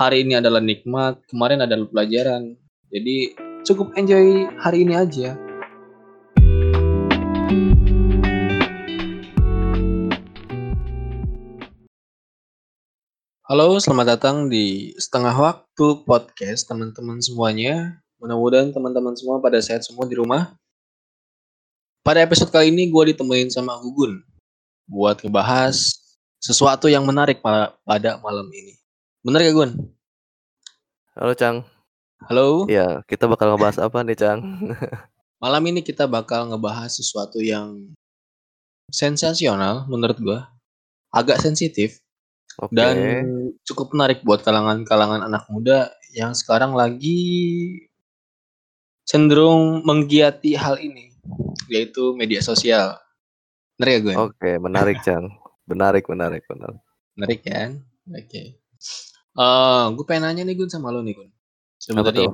hari 0.00 0.24
ini 0.24 0.40
adalah 0.40 0.64
nikmat, 0.64 1.20
kemarin 1.28 1.60
adalah 1.60 1.84
pelajaran. 1.84 2.56
Jadi 2.88 3.36
cukup 3.68 3.92
enjoy 4.00 4.48
hari 4.56 4.88
ini 4.88 4.96
aja. 4.96 5.36
Halo, 13.44 13.76
selamat 13.76 14.16
datang 14.16 14.48
di 14.48 14.96
setengah 14.96 15.36
waktu 15.36 15.86
podcast 16.08 16.64
teman-teman 16.64 17.20
semuanya. 17.20 18.00
Mudah-mudahan 18.24 18.72
teman-teman 18.72 19.12
semua 19.20 19.36
pada 19.44 19.60
sehat 19.60 19.84
semua 19.84 20.08
di 20.08 20.16
rumah. 20.16 20.56
Pada 22.00 22.24
episode 22.24 22.48
kali 22.48 22.72
ini 22.72 22.88
gue 22.88 23.12
ditemuin 23.12 23.52
sama 23.52 23.76
Gugun 23.76 24.24
buat 24.88 25.20
ngebahas 25.20 25.76
sesuatu 26.40 26.88
yang 26.88 27.04
menarik 27.04 27.44
pa- 27.44 27.76
pada 27.84 28.16
malam 28.24 28.48
ini. 28.48 28.79
Bener 29.20 29.44
gak 29.44 29.52
Gun? 29.52 29.72
Halo 31.12 31.32
Cang. 31.36 31.60
Halo. 32.24 32.64
Ya, 32.72 33.04
kita 33.04 33.28
bakal 33.28 33.52
ngebahas 33.52 33.76
apa 33.76 34.00
nih 34.00 34.16
Cang? 34.16 34.40
Malam 35.44 35.62
ini 35.68 35.84
kita 35.84 36.08
bakal 36.08 36.48
ngebahas 36.48 36.88
sesuatu 36.88 37.36
yang 37.36 37.92
sensasional 38.88 39.84
menurut 39.92 40.16
gua, 40.24 40.40
agak 41.12 41.36
sensitif 41.36 42.00
Oke. 42.64 42.72
dan 42.72 42.96
cukup 43.68 43.92
menarik 43.92 44.24
buat 44.24 44.40
kalangan-kalangan 44.40 45.20
anak 45.28 45.44
muda 45.52 45.92
yang 46.16 46.32
sekarang 46.32 46.72
lagi 46.72 47.76
cenderung 49.04 49.84
menggiati 49.84 50.56
hal 50.56 50.80
ini, 50.80 51.12
yaitu 51.68 52.16
media 52.16 52.40
sosial. 52.40 52.96
Bener 53.76 53.88
ya 53.92 54.00
Gun? 54.00 54.16
Oke, 54.32 54.56
menarik 54.56 55.04
Cang. 55.04 55.28
Menarik, 55.68 56.08
menarik, 56.08 56.40
menarik. 56.48 56.80
Menarik 57.20 57.40
kan? 57.44 57.84
Oke. 58.08 58.56
Eh, 59.38 59.84
gue 59.94 60.04
pengen 60.08 60.22
nanya 60.26 60.42
nih 60.42 60.56
Gun 60.58 60.70
sama 60.70 60.90
lo 60.90 61.00
nih 61.06 61.14
Gun. 61.18 61.30
Apa 61.30 61.82
Sebenarnya 61.82 62.12
tuh? 62.12 62.32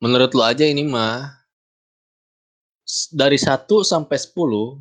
menurut 0.00 0.32
lo 0.36 0.42
aja 0.44 0.64
ini 0.64 0.82
mah 0.84 1.44
s- 2.84 3.08
dari 3.12 3.36
1 3.40 3.80
sampai 3.84 4.16
10 4.20 4.80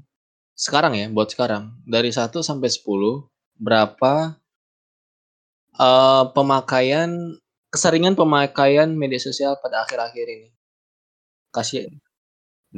sekarang 0.56 0.94
ya 1.00 1.08
buat 1.12 1.30
sekarang 1.32 1.64
dari 1.88 2.10
1 2.12 2.40
sampai 2.44 2.68
10 2.72 3.28
berapa 3.60 4.36
eh 5.80 6.24
pemakaian 6.36 7.10
keseringan 7.74 8.14
pemakaian 8.20 8.90
media 9.02 9.22
sosial 9.28 9.54
pada 9.64 9.76
akhir-akhir 9.86 10.26
ini? 10.36 10.48
Kasih 11.56 11.90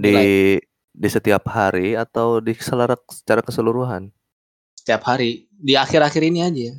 Di 0.04 0.18
di 1.02 1.08
setiap 1.16 1.44
hari 1.56 1.96
atau 1.96 2.40
di 2.44 2.52
secara, 2.60 2.96
secara 3.12 3.42
keseluruhan? 3.48 4.12
setiap 4.80 5.02
hari 5.10 5.48
di 5.68 5.74
akhir-akhir 5.80 6.24
ini 6.28 6.40
aja. 6.44 6.70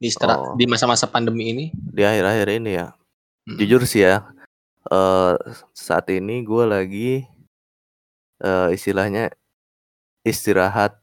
Di 0.00 0.08
Oh. 0.24 0.56
di 0.56 0.64
masa-masa 0.64 1.04
pandemi 1.04 1.52
ini. 1.52 1.64
Di 1.76 2.02
akhir-akhir 2.02 2.48
ini 2.56 2.70
ya. 2.80 2.96
Mm. 3.44 3.56
Jujur 3.60 3.82
sih 3.84 4.02
ya, 4.08 4.24
eh 4.88 5.34
saat 5.76 6.08
ini 6.08 6.40
gue 6.40 6.64
lagi 6.64 7.10
eh 8.40 8.68
istilahnya 8.72 9.28
istirahat 10.24 10.96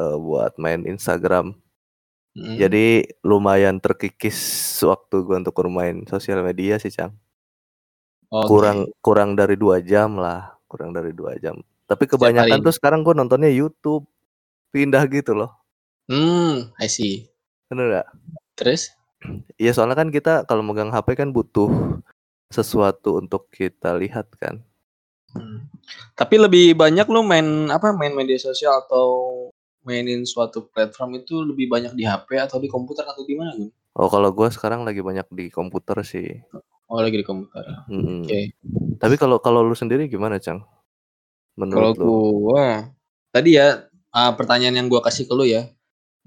eh, 0.00 0.16
buat 0.16 0.56
main 0.56 0.88
Instagram. 0.88 1.52
Mm. 2.32 2.56
Jadi 2.56 2.86
lumayan 3.20 3.76
terkikis 3.76 4.38
waktu 4.88 5.20
gue 5.20 5.36
untuk 5.36 5.52
bermain 5.52 6.08
sosial 6.08 6.40
media 6.40 6.80
sih 6.80 6.88
Cang. 6.88 7.12
Oke. 8.30 8.46
kurang 8.46 8.78
kurang 9.02 9.30
dari 9.34 9.58
dua 9.58 9.82
jam 9.82 10.14
lah 10.14 10.54
kurang 10.70 10.94
dari 10.94 11.10
dua 11.10 11.34
jam 11.42 11.58
tapi 11.90 12.06
kebanyakan 12.06 12.62
tuh 12.62 12.70
sekarang 12.70 13.02
gue 13.02 13.10
nontonnya 13.10 13.50
YouTube 13.50 14.06
pindah 14.70 15.02
gitu 15.10 15.34
loh 15.34 15.50
Hmm, 16.10 16.74
I 16.82 16.90
see. 16.90 17.29
Bener 17.70 18.02
gak? 18.02 18.08
Terus? 18.58 18.92
Iya 19.56 19.72
soalnya 19.72 19.96
kan 19.96 20.10
kita 20.10 20.44
kalau 20.44 20.66
megang 20.66 20.90
HP 20.90 21.14
kan 21.14 21.30
butuh 21.30 21.70
sesuatu 22.50 23.22
untuk 23.22 23.46
kita 23.54 23.94
lihat 23.96 24.26
kan 24.36 24.60
Hmm. 25.30 25.70
Tapi 26.18 26.42
lebih 26.42 26.74
banyak 26.74 27.06
lu 27.06 27.22
main 27.22 27.70
apa 27.70 27.94
main 27.94 28.10
media 28.10 28.34
sosial 28.34 28.82
atau 28.82 29.06
mainin 29.86 30.26
suatu 30.28 30.68
platform 30.68 31.22
itu 31.22 31.40
lebih 31.40 31.70
banyak 31.70 31.94
di 31.96 32.04
HP 32.04 32.36
atau 32.36 32.60
di 32.60 32.68
komputer 32.68 33.06
atau 33.08 33.24
di 33.24 33.34
mana 33.38 33.70
oh 33.96 34.08
kalau 34.12 34.28
gue 34.34 34.48
sekarang 34.52 34.84
lagi 34.84 35.00
banyak 35.00 35.26
di 35.32 35.48
komputer 35.48 36.04
sih 36.04 36.40
Oh 36.90 36.98
lagi 36.98 37.22
di 37.22 37.26
komputer. 37.26 37.62
Mm-mm. 37.86 38.26
Oke. 38.26 38.50
tapi 38.98 39.14
kalau 39.14 39.38
kalau 39.38 39.62
lu 39.62 39.78
sendiri 39.78 40.10
gimana 40.10 40.42
cang 40.42 40.66
Kalau 41.54 41.94
menurut 41.94 41.96
lu 42.02 42.50
gua 42.50 42.90
tadi 43.30 43.54
ya 43.54 43.86
ah, 44.10 44.34
pertanyaan 44.34 44.74
yang 44.74 44.88
gua 44.90 44.98
kasih 44.98 45.30
ke 45.30 45.34
lu 45.38 45.46
ya, 45.46 45.70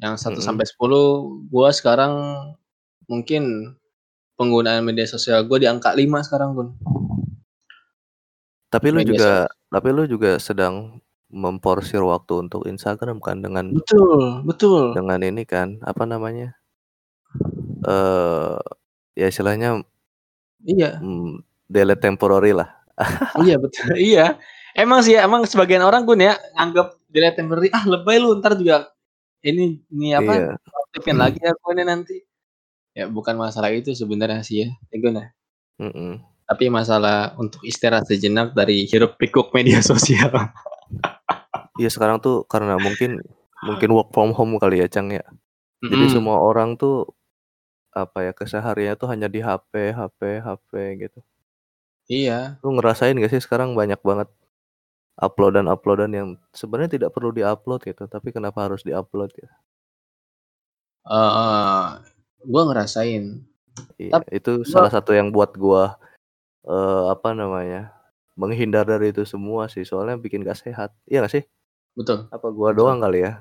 yang 0.02 0.18
1 0.18 0.34
Mm-mm. 0.38 0.42
sampai 0.42 0.66
10, 0.66 1.52
gua 1.54 1.70
sekarang 1.70 2.14
mungkin 3.06 3.76
penggunaan 4.40 4.82
media 4.82 5.06
sosial 5.06 5.46
gua 5.46 5.62
di 5.62 5.68
angka 5.70 5.94
5 5.94 6.26
sekarang 6.26 6.50
Gun. 6.58 6.70
tapi 8.74 8.90
lu 8.90 9.06
media 9.06 9.12
juga 9.14 9.32
tapi 9.70 9.88
lu 9.94 10.04
juga 10.10 10.42
sedang 10.42 10.98
memporsir 11.30 12.02
waktu 12.02 12.46
untuk 12.50 12.66
Instagram 12.66 13.22
kan 13.22 13.42
dengan 13.42 13.74
Betul, 13.74 14.42
betul. 14.46 14.94
dengan 14.98 15.22
ini 15.22 15.46
kan 15.46 15.78
apa 15.86 16.06
namanya 16.06 16.58
eh 17.86 18.58
ya 19.14 19.30
istilahnya 19.30 19.82
Iya, 20.64 20.98
mm, 21.04 21.44
delete 21.70 22.02
temporary 22.02 22.56
lah 22.56 22.72
iya 23.46 23.58
betul. 23.58 23.98
Iya. 23.98 24.38
Emang 24.78 25.02
sih 25.06 25.18
emang 25.18 25.46
sebagian 25.46 25.82
orang 25.86 26.06
Gun 26.06 26.22
ya 26.22 26.38
anggap 26.58 26.98
delete 27.10 27.38
temporary 27.42 27.70
ah 27.74 27.86
lebay 27.86 28.18
lu 28.22 28.38
ntar 28.42 28.58
juga 28.58 28.90
ini 29.44 29.84
ini 29.92 30.16
apa 30.16 30.34
iya 30.34 30.50
aktifin 30.88 31.20
lagi 31.20 31.40
akunnya 31.44 31.86
nanti. 31.86 32.24
Ya 32.94 33.10
bukan 33.10 33.36
masalah 33.36 33.74
itu 33.74 33.92
sebenarnya 33.98 34.46
sih 34.46 34.66
ya, 34.66 34.70
ya 34.94 34.98
Gun 35.02 35.18
ya. 35.18 35.28
mm-mm. 35.82 36.22
Tapi 36.46 36.70
masalah 36.70 37.34
untuk 37.42 37.66
istirahat 37.66 38.06
sejenak 38.06 38.54
dari 38.54 38.86
hiruk 38.86 39.18
pikuk 39.18 39.50
media 39.52 39.82
sosial. 39.92 40.30
Iya 41.82 41.90
sekarang 41.90 42.22
tuh 42.22 42.46
karena 42.46 42.78
mungkin 42.78 43.22
mungkin 43.64 43.90
work 43.96 44.12
from 44.12 44.36
home 44.36 44.60
kali 44.60 44.84
ya 44.84 44.88
Cang 44.92 45.10
ya 45.10 45.24
jadi 45.84 46.06
Mm-mm. 46.08 46.14
semua 46.16 46.38
orang 46.40 46.76
tuh 46.76 47.08
apa 47.96 48.26
ya 48.26 48.32
kesehariannya 48.36 49.00
tuh 49.00 49.08
hanya 49.12 49.28
di 49.32 49.40
HP 49.40 49.96
HP 49.96 50.20
HP 50.44 50.72
gitu 51.08 51.20
Iya, 52.04 52.60
lu 52.60 52.76
ngerasain 52.76 53.16
gak 53.16 53.32
sih 53.32 53.40
sekarang 53.40 53.80
banyak 53.80 53.96
banget 54.04 54.28
uploadan 55.18 55.70
uploadan 55.70 56.12
yang 56.14 56.28
sebenarnya 56.52 56.98
tidak 56.98 57.10
perlu 57.14 57.30
diupload 57.30 57.86
gitu 57.86 58.10
tapi 58.10 58.34
kenapa 58.34 58.66
harus 58.66 58.82
diupload 58.82 59.30
ya 59.38 59.50
eh 61.04 61.88
gua 62.44 62.62
ngerasain. 62.72 63.40
iya 64.00 64.12
Tap- 64.20 64.30
itu 64.32 64.64
gua- 64.64 64.68
salah 64.68 64.92
satu 64.92 65.12
yang 65.16 65.30
buat 65.32 65.54
gua 65.56 66.00
eh 66.64 67.04
apa 67.12 67.36
namanya 67.36 67.92
menghindar 68.40 68.88
dari 68.88 69.12
itu 69.14 69.22
semua 69.28 69.68
sih 69.70 69.84
soalnya 69.86 70.18
bikin 70.18 70.42
gak 70.42 70.58
sehat 70.58 70.90
iya 71.06 71.22
gak 71.22 71.34
sih 71.38 71.44
Betul, 71.94 72.26
apa 72.34 72.48
gua 72.50 72.74
Betul. 72.74 72.78
doang 72.82 73.00
kali 73.04 73.20
ya 73.28 73.34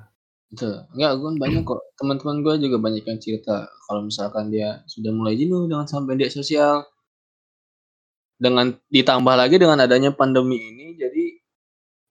betul. 0.53 0.85
Enggak, 0.93 1.13
gua 1.17 1.31
banyak 1.41 1.63
kok. 1.65 1.81
Teman-teman 1.97 2.37
gua 2.45 2.55
juga 2.61 2.77
banyak 2.77 3.09
yang 3.09 3.17
cerita 3.17 3.65
kalau 3.89 4.05
misalkan 4.05 4.53
dia 4.53 4.85
sudah 4.85 5.09
mulai 5.09 5.33
jenuh 5.33 5.65
dengan 5.65 5.89
sama 5.89 6.13
media 6.13 6.29
sosial. 6.29 6.85
Dengan 8.37 8.77
ditambah 8.93 9.33
lagi 9.33 9.57
dengan 9.57 9.81
adanya 9.81 10.13
pandemi 10.13 10.61
ini, 10.61 10.99
jadi 11.01 11.41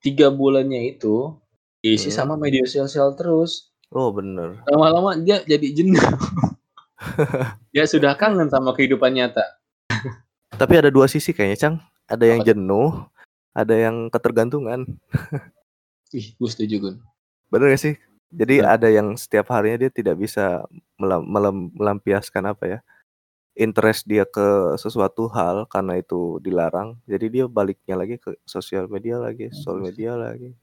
tiga 0.02 0.28
bulannya 0.28 0.92
itu 0.92 1.38
diisi 1.80 2.10
Hmm. 2.10 2.18
sama 2.18 2.34
media 2.36 2.66
sosial 2.66 3.14
terus. 3.14 3.70
oh 3.90 4.10
bener 4.10 4.62
Lama-lama 4.66 5.14
dia 5.16 5.42
jadi 5.42 5.68
jenuh. 5.74 5.98
dia 7.74 7.86
sudah 7.86 8.14
kangen 8.14 8.48
sama 8.48 8.72
kehidupan 8.72 9.12
nyata. 9.12 9.42
Tapi 10.52 10.74
ada 10.78 10.88
dua 10.88 11.08
sisi 11.08 11.32
kayaknya, 11.32 11.58
Cang. 11.58 11.76
Ada 12.06 12.26
yang 12.28 12.42
jenuh, 12.44 13.08
ada 13.52 13.74
yang 13.74 14.08
ketergantungan. 14.08 14.86
Ih, 16.14 16.36
gue 16.36 16.50
setuju 16.50 16.76
Gun. 16.78 16.96
Bener 17.48 17.72
gak 17.72 17.82
sih? 17.82 17.96
Jadi 18.30 18.60
Betul. 18.60 18.68
ada 18.70 18.88
yang 18.88 19.08
setiap 19.16 19.48
harinya 19.50 19.82
dia 19.82 19.92
tidak 19.92 20.16
bisa 20.16 20.64
melam- 20.96 21.26
melam- 21.26 21.72
melampiaskan 21.74 22.48
apa 22.48 22.64
ya? 22.68 22.80
Interest 23.62 24.10
dia 24.10 24.26
ke 24.26 24.74
sesuatu 24.82 25.30
hal 25.30 25.70
karena 25.70 26.02
itu 26.02 26.42
dilarang. 26.42 26.98
Jadi 27.06 27.26
dia 27.30 27.46
baliknya 27.46 27.94
lagi 27.94 28.18
ke 28.18 28.34
sosial 28.42 28.90
media 28.90 29.22
lagi, 29.22 29.54
sosial 29.54 29.78
media 29.86 30.18
lagi. 30.18 30.58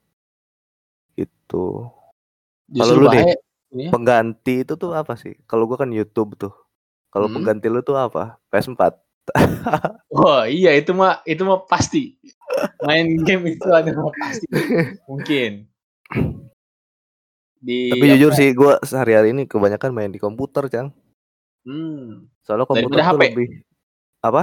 Gitu. 1.14 1.86
Justru 2.74 3.06
lu 3.06 3.08
nih, 3.14 3.38
ini 3.70 3.82
ya. 3.86 3.90
Pengganti 3.94 4.66
itu 4.66 4.74
tuh 4.74 4.98
apa 4.98 5.14
sih? 5.14 5.38
Kalau 5.46 5.70
gua 5.70 5.78
kan 5.78 5.94
YouTube 5.94 6.34
tuh. 6.34 6.50
Kalau 7.14 7.30
Hmm. 7.30 7.38
pengganti 7.38 7.70
lu 7.70 7.80
tuh 7.86 7.94
apa? 7.94 8.36
PS4. 8.50 8.98
Wah 10.10 10.44
iya 10.58 10.74
itu 10.74 10.90
mah 10.90 11.22
itu 11.22 11.46
mah 11.46 11.62
pasti. 11.70 12.18
Main 12.82 13.22
game 13.22 13.54
itu 13.54 13.68
adalah 13.70 14.10
pasti. 14.18 14.44
Mungkin. 15.06 15.68
Di 17.58 17.90
Tapi 17.90 18.04
jujur 18.14 18.30
apa, 18.32 18.38
sih 18.38 18.48
gua 18.54 18.74
sehari-hari 18.82 19.34
ini 19.34 19.46
kebanyakan 19.46 19.90
main 19.94 20.10
di 20.10 20.18
komputer, 20.22 20.66
Cang. 20.70 20.94
Hmm, 21.68 22.32
Soalnya 22.48 22.64
komputer 22.64 22.96
Daripada 22.96 23.12
HP? 23.12 23.20
lebih 23.28 23.48
apa? 24.24 24.42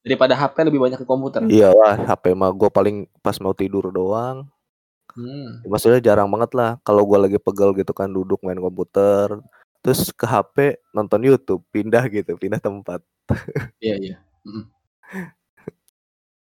daripada 0.00 0.32
HP 0.32 0.56
lebih 0.64 0.80
banyak 0.80 0.98
ke 1.02 1.06
komputer. 1.06 1.44
Iya 1.50 1.76
lah, 1.76 1.92
HP 2.00 2.32
mah 2.32 2.48
gue 2.56 2.70
paling 2.72 3.04
pas 3.20 3.36
mau 3.36 3.52
tidur 3.52 3.92
doang. 3.92 4.48
Hmm. 5.12 5.60
Maksudnya 5.68 6.00
jarang 6.00 6.30
banget 6.32 6.56
lah. 6.56 6.80
Kalau 6.86 7.04
gue 7.04 7.18
lagi 7.20 7.36
pegel 7.36 7.76
gitu 7.76 7.92
kan 7.92 8.08
duduk 8.08 8.40
main 8.40 8.56
komputer, 8.56 9.28
terus 9.84 10.08
ke 10.08 10.24
HP 10.24 10.80
nonton 10.96 11.20
YouTube, 11.20 11.60
pindah 11.68 12.06
gitu, 12.08 12.32
pindah 12.40 12.62
tempat. 12.62 13.04
Iya 13.84 13.96
iya, 14.00 14.16
mhm. 14.42 14.64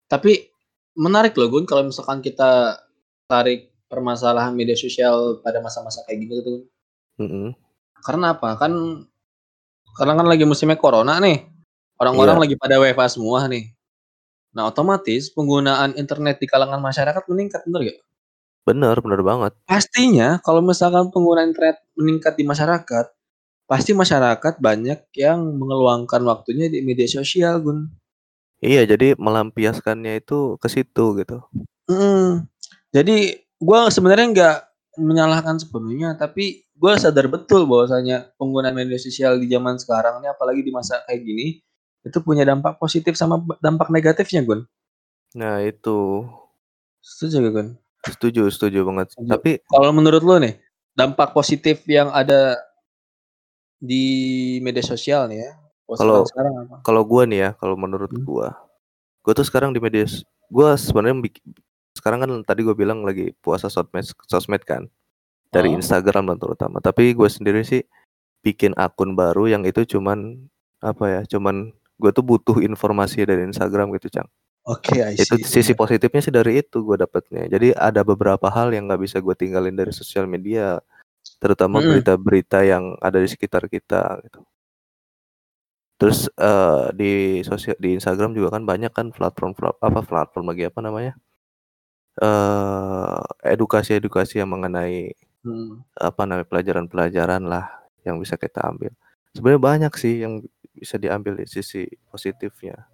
Tapi 0.05 0.51
menarik 0.99 1.33
loh 1.39 1.49
Gun, 1.49 1.65
kalau 1.65 1.87
misalkan 1.87 2.19
kita 2.21 2.77
tarik 3.25 3.73
permasalahan 3.89 4.53
media 4.53 4.77
sosial 4.77 5.39
pada 5.41 5.63
masa-masa 5.63 6.03
kayak 6.05 6.19
gini 6.21 6.35
tuh. 6.43 6.59
Mhm. 7.23 7.55
Karena 8.03 8.35
apa? 8.35 8.59
Kan 8.59 9.05
karena 9.97 10.13
kan 10.19 10.27
lagi 10.27 10.43
musimnya 10.45 10.77
corona 10.79 11.17
nih. 11.23 11.47
Orang-orang 11.97 12.37
Iya. 12.39 12.43
lagi 12.47 12.55
pada 12.59 12.75
WFH 12.83 13.17
semua 13.19 13.47
nih. 13.47 13.71
Nah, 14.55 14.67
otomatis 14.71 15.31
penggunaan 15.31 15.95
internet 15.99 16.39
di 16.43 16.47
kalangan 16.47 16.79
masyarakat 16.83 17.23
meningkat, 17.31 17.63
bener 17.67 17.81
gak? 17.95 17.99
Bener 18.65 18.97
bener 18.99 19.21
banget. 19.23 19.53
Pastinya 19.69 20.41
kalau 20.43 20.59
misalkan 20.65 21.11
penggunaan 21.13 21.53
internet 21.53 21.79
meningkat 21.95 22.33
di 22.35 22.43
masyarakat, 22.47 23.05
pasti 23.69 23.91
masyarakat 23.95 24.59
banyak 24.61 24.99
yang 25.17 25.39
mengeluangkan 25.57 26.21
waktunya 26.25 26.67
di 26.69 26.81
media 26.83 27.07
sosial, 27.09 27.61
Gun. 27.63 27.89
Iya, 28.63 28.89
jadi 28.89 29.15
melampiaskannya 29.19 30.19
itu 30.23 30.57
ke 30.57 30.67
situ 30.71 31.05
gitu. 31.21 31.37
Mhm. 31.89 32.49
Jadi 32.95 33.17
gua 33.61 33.87
sebenarnya 33.93 34.27
nggak 34.33 34.57
menyalahkan 34.99 35.61
sepenuhnya, 35.61 36.17
tapi 36.17 36.64
gua 36.75 36.99
sadar 36.99 37.31
betul 37.31 37.63
bahwasanya 37.65 38.29
penggunaan 38.35 38.75
media 38.75 38.99
sosial 38.99 39.39
di 39.39 39.47
zaman 39.47 39.79
sekarang 39.79 40.19
nih, 40.21 40.29
apalagi 40.35 40.61
di 40.61 40.71
masa 40.75 41.01
kayak 41.07 41.23
gini, 41.23 41.63
itu 42.03 42.17
punya 42.21 42.43
dampak 42.45 42.77
positif 42.77 43.15
sama 43.17 43.39
dampak 43.63 43.89
negatifnya, 43.89 44.43
Gun. 44.43 44.67
Nah 45.33 45.63
itu. 45.63 46.27
Setuju 47.01 47.35
gak, 47.47 47.53
Gun? 47.53 47.67
Setuju 48.05 48.43
setuju 48.53 48.79
banget. 48.85 49.07
Setuju. 49.15 49.29
Tapi 49.33 49.51
Kalau 49.65 49.89
menurut 49.95 50.21
lu 50.21 50.35
nih, 50.37 50.59
dampak 50.93 51.33
positif 51.33 51.81
yang 51.89 52.13
ada 52.13 52.55
di 53.81 54.05
media 54.63 54.81
sosial 54.85 55.27
nih 55.27 55.43
ya, 55.43 55.51
kalau 55.99 56.23
sekarang 56.25 56.53
apa? 56.65 56.75
kalau 56.81 57.01
gua 57.05 57.23
nih 57.27 57.39
ya, 57.39 57.49
kalau 57.59 57.75
menurut 57.75 58.09
Hmm. 58.09 58.23
gua, 58.23 58.47
gua 59.21 59.33
tuh 59.35 59.45
sekarang 59.45 59.75
di 59.75 59.83
media 59.83 60.07
s 60.07 60.23
gua 60.49 60.79
sebenarnya 60.79 61.27
sekarang 61.97 62.19
kan 62.23 62.29
tadi 62.47 62.61
gua 62.63 62.73
bilang 62.77 63.03
lagi 63.03 63.35
puasa 63.43 63.67
sosmed 63.67 64.07
sosmed 64.25 64.63
kan, 64.63 64.87
dari 65.55 65.71
Heeh. 65.71 65.79
Instagram 65.79 66.35
lah 66.35 66.37
terutama. 66.41 66.83
Tapi 66.83 67.15
gua 67.15 67.31
sendiri 67.31 67.63
sih 67.63 67.83
bikin 68.45 68.73
akun 68.79 69.15
baru 69.19 69.47
yang 69.51 69.63
itu 69.69 69.83
cuman, 69.97 70.47
apa 70.83 71.05
ya, 71.09 71.21
cuman 71.29 71.71
gua 72.01 72.11
tuh 72.15 72.25
butuh 72.27 72.57
informasi 72.63 73.23
dari 73.29 73.47
Instagram 73.49 73.91
gitu, 73.99 74.09
Cang. 74.21 74.29
Oke, 74.65 74.97
I 75.03 75.15
Itu 75.19 75.37
sisi 75.45 75.73
positifnya 75.77 76.21
sih 76.25 76.33
dari 76.35 76.59
itu 76.63 76.81
gua 76.87 76.97
dapatnya. 77.01 77.47
Jadi 77.51 77.73
ada 77.77 78.01
beberapa 78.07 78.47
hal 78.53 78.71
yang 78.75 78.87
nggak 78.91 79.01
bisa 79.05 79.17
gua 79.23 79.35
tinggalin 79.37 79.75
dari 79.77 79.91
sosial 79.95 80.25
media, 80.29 80.79
terutama 81.43 81.79
Mhm. 81.79 81.83
berita-berita 81.85 82.63
yang 82.67 82.97
ada 83.03 83.19
di 83.21 83.29
sekitar 83.31 83.67
kita 83.71 84.19
gitu. 84.27 84.45
Terus, 85.99 86.27
eee, 86.35 86.83
di 86.99 87.11
sosia 87.47 87.71
di 87.79 87.95
Instagram 87.95 88.35
juga 88.35 88.59
kan 88.59 88.67
banyak 88.67 88.91
kan 88.91 89.07
platform 89.15 89.55
plat 89.55 89.75
apa, 89.79 90.03
platform 90.03 90.51
lagi, 90.51 90.67
apa 90.67 90.79
namanya, 90.83 91.15
eee, 92.21 93.19
edukasi-edukasi 93.55 94.39
yang 94.43 94.51
mengenai, 94.51 95.15
Hmm. 95.45 95.85
apa 95.95 96.21
namanya, 96.25 96.49
pelajaran-pelajaran 96.49 97.45
lah 97.45 97.69
yang 98.01 98.17
bisa 98.17 98.35
kita 98.35 98.65
ambil. 98.65 98.89
Sebenarnya 99.37 99.61
banyak 99.61 99.93
sih 99.95 100.25
yang 100.25 100.41
bisa 100.73 100.97
diambil 100.97 101.37
di 101.39 101.45
sisi 101.47 101.85
positifnya. 102.09 102.89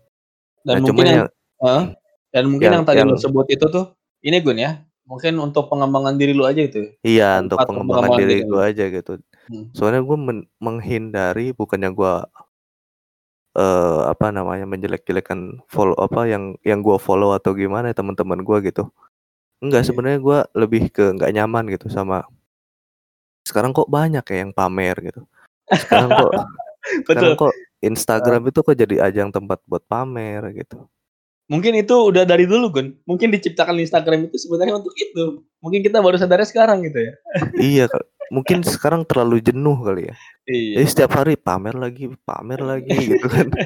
Nah, 0.68 0.76
Dan 0.78 0.84
cuman 0.86 0.94
mungkin 0.94 1.06
yang 1.08 1.18
yang 1.18 1.30
heeh, 1.64 1.84
dan 2.36 2.44
mungkin 2.52 2.66
yang 2.68 2.76
yang 2.78 2.86
tadi 2.86 3.00
yang 3.02 3.10
lu 3.10 3.18
sebut 3.18 3.48
itu 3.50 3.66
tuh, 3.72 3.86
ini 4.22 4.38
Gun 4.44 4.60
ya, 4.62 4.84
mungkin 5.08 5.34
untuk 5.42 5.72
pengembangan 5.72 6.16
diri 6.20 6.34
lu 6.36 6.44
aja 6.46 6.62
itu, 6.62 6.92
Iya, 7.02 7.42
untuk 7.42 7.58
pengembangan 7.66 8.12
pengembangan 8.12 8.20
diri 8.22 8.36
gua 8.46 8.62
aja 8.70 8.86
gitu. 8.92 9.14
Hmm. 9.50 9.66
Soalnya 9.74 10.02
gua 10.06 10.18
men 10.20 10.40
menghindari 10.62 11.56
bukannya 11.58 11.90
gua 11.96 12.28
eee, 13.56 14.00
apa 14.08 14.32
namanya, 14.32 14.64
menjelek-jelekan 14.64 15.60
follow 15.68 15.92
apa, 16.00 16.24
yang 16.24 16.56
yang 16.64 16.80
gua 16.80 16.96
follow 16.96 17.36
atau 17.36 17.52
gimana 17.52 17.92
teman-teman 17.92 18.40
gua 18.48 18.64
gitu. 18.64 18.88
Enggak, 19.64 19.84
Iya. 19.84 19.88
sebenarnya 19.92 20.20
gua 20.24 20.40
lebih 20.56 20.90
ke 20.94 21.04
nggak 21.18 21.32
nyaman 21.36 21.68
gitu 21.74 21.88
sama 21.92 22.26
sekarang 23.46 23.72
kok 23.74 23.90
banyak 23.90 24.24
ya 24.24 24.38
yang 24.46 24.52
pamer 24.54 24.96
gitu. 25.02 25.22
Sekarang 25.70 26.10
kok 26.14 26.32
sekarang 27.08 27.34
Betul. 27.36 27.50
kok. 27.50 27.54
Instagram 27.82 28.46
itu 28.46 28.60
kok 28.62 28.78
jadi 28.78 28.96
ajang 29.10 29.34
tempat 29.34 29.58
buat 29.66 29.82
pamer 29.90 30.54
gitu. 30.54 30.86
Mungkin 31.50 31.82
itu 31.82 31.92
udah 31.92 32.24
dari 32.24 32.46
dulu, 32.46 32.70
Gun. 32.70 32.94
Mungkin 33.10 33.34
diciptakan 33.34 33.76
Instagram 33.82 34.30
itu 34.30 34.38
sebenarnya 34.38 34.78
untuk 34.78 34.94
itu. 34.96 35.42
Mungkin 35.60 35.82
kita 35.82 35.98
baru 36.00 36.16
sadarnya 36.16 36.46
sekarang 36.46 36.86
gitu 36.86 37.10
ya. 37.10 37.14
Iya, 37.58 37.86
Kak. 37.90 38.06
Mungkin 38.32 38.64
sekarang 38.64 39.04
terlalu 39.04 39.42
jenuh 39.44 39.76
kali 39.82 40.08
ya. 40.08 40.16
Jadi 40.48 40.78
Iya. 40.78 40.88
setiap 40.88 41.12
hari 41.18 41.36
pamer 41.36 41.76
lagi 41.76 42.08
pamer 42.24 42.62
lagi 42.62 42.94
gitu 43.18 43.28
kan. 43.28 43.50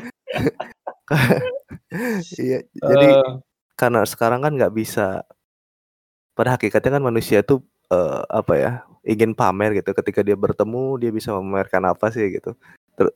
Iya, 2.42 2.66
jadi 2.66 3.07
Eee. 3.21 3.31
karena 3.78 4.04
sekarang 4.04 4.42
kan 4.44 4.51
nggak 4.57 4.74
bisa 4.74 5.24
pada 6.33 6.57
hakikatnya 6.57 7.00
kan 7.00 7.04
manusia 7.06 7.39
tuh, 7.45 7.62
eee, 7.92 8.20
apa 8.30 8.54
ya, 8.58 8.72
ingin 9.06 9.34
pamer 9.38 9.78
gitu. 9.82 9.92
Ketika 9.96 10.22
dia 10.26 10.36
bertemu, 10.38 10.98
dia 11.02 11.12
bisa 11.14 11.32
memamerkan 11.36 11.84
apa 11.90 12.10
sih 12.14 12.26
gitu. 12.34 12.54
Ter 12.98 13.08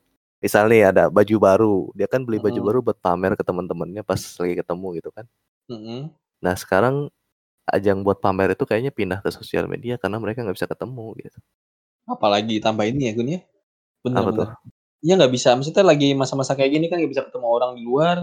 misal 0.44 0.68
nih 0.71 0.89
ada 0.94 1.07
baju 1.12 1.36
baru, 1.42 1.75
dia 1.98 2.07
kan 2.10 2.24
beli 2.27 2.39
baju 2.42 2.60
Mhm. 2.62 2.68
baru 2.68 2.80
buat 2.86 3.00
pamer 3.01 3.33
ke 3.39 3.44
teman-temannya 3.45 4.01
pas 4.07 4.19
lagi 4.39 4.56
ketemu 4.60 4.88
gitu 5.01 5.10
kan. 5.16 5.25
Mhm. 5.71 6.12
Nah, 6.44 6.56
sekarang 6.56 7.10
ajang 7.71 8.01
buat 8.06 8.19
pamer 8.24 8.54
itu 8.57 8.66
kayaknya 8.68 8.92
pindah 8.95 9.19
ke 9.25 9.30
sosial 9.33 9.66
media 9.69 9.95
karena 10.01 10.18
mereka 10.21 10.42
nggak 10.45 10.57
bisa 10.57 10.69
ketemu 10.69 11.13
gitu. 11.22 11.39
Apalagi 12.10 12.60
ditambah 12.63 12.86
ini 12.88 13.12
ya, 13.12 13.13
Gun, 13.18 13.30
ya. 13.36 13.39
Apa 14.13 14.30
bener. 14.31 14.33
tuh? 14.36 14.50
Iya 15.06 15.13
nggak 15.22 15.33
bisa, 15.36 15.50
maksudnya 15.57 15.83
lagi 15.88 16.07
masa-masa 16.18 16.54
kayak 16.60 16.72
gini 16.75 16.86
kan 16.92 16.98
nggak 17.01 17.13
bisa 17.15 17.24
ketemu 17.30 17.48
orang 17.50 17.72
di 17.80 17.83
luar, 17.88 18.18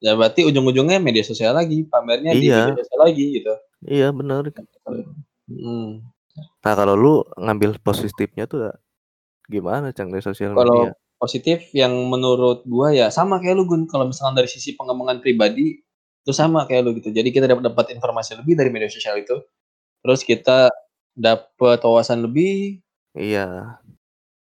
ya 0.00 0.12
berarti 0.18 0.46
ujung-ujungnya 0.48 0.98
media 1.02 1.24
sosial 1.26 1.52
lagi, 1.58 1.84
pamernya 1.88 2.32
di 2.38 2.48
media 2.52 2.72
Iya. 2.74 2.78
sosial 2.80 3.00
lagi 3.02 3.24
gitu. 3.42 3.52
Iya, 3.88 4.08
bener. 4.14 4.44
Mhm. 5.48 6.00
Nah, 6.64 6.74
kalau 6.78 6.94
lu 6.98 7.12
ngambil 7.38 7.78
positifnya 7.84 8.44
tuh 8.50 8.72
gimana, 9.50 9.92
Cang, 9.96 10.10
dari 10.12 10.24
sosial 10.24 10.54
Kalau 10.56 10.90
media? 10.90 10.94
positif 11.20 11.58
yang 11.72 11.92
menurut 12.12 12.62
gua 12.68 12.92
ya 12.92 13.08
sama 13.12 13.40
kayak 13.42 13.56
lu, 13.60 13.64
Gun. 13.70 13.82
Kalau 13.90 14.06
misalkan 14.10 14.36
dari 14.40 14.50
sisi 14.50 14.74
pengembangan 14.78 15.20
pribadi, 15.24 15.80
itu 16.24 16.32
sama 16.34 16.64
kayak 16.68 16.82
lu 16.88 16.90
gitu. 17.00 17.10
Jadi 17.12 17.28
kita 17.34 17.46
dapat 17.50 17.64
dapat 17.72 17.86
informasi 17.96 18.40
lebih 18.40 18.54
dari 18.58 18.70
media 18.72 18.90
sosial 18.92 19.16
itu, 19.20 19.36
terus 20.04 20.22
kita 20.26 20.70
dapat 21.16 21.78
wawasan 21.84 22.24
lebih. 22.26 22.80
Iya. 23.14 23.42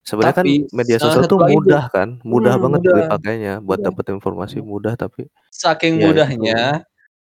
Sebenarnya 0.06 0.36
kan 0.40 0.46
media 0.78 0.98
sosial 1.00 1.24
tuh 1.30 1.40
mudah 1.42 1.84
kan, 1.94 2.08
mudah 2.24 2.54
mhm, 2.56 2.62
banget 2.64 2.80
mudah. 2.84 2.96
dipakainya 3.06 3.52
buat 3.64 3.80
Mudah. 3.82 3.88
dapat 3.92 4.04
informasi 4.16 4.58
mudah 4.64 4.94
tapi 4.98 5.28
Saking 5.52 6.00
ya 6.00 6.08
itu 6.10 6.10
mudahnya, 6.10 6.58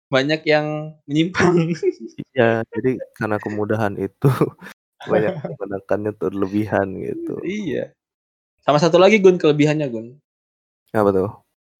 banyak 0.07 0.41
yang 0.47 0.95
menyimpang. 1.07 1.75
Iya, 2.33 2.63
jadi 2.73 2.97
karena 3.17 3.37
kemudahan 3.37 3.93
itu 3.99 4.27
banyak 5.11 5.33
menggunakannya 5.43 6.11
berlebihan 6.17 6.87
gitu. 7.03 7.37
Iya. 7.43 7.93
Sama 8.63 8.79
satu 8.81 8.97
lagi, 8.99 9.19
Gun, 9.23 9.39
kelebihannya, 9.39 9.87
Gun. 9.87 10.17
Apa 10.91 11.09
tuh? 11.13 11.29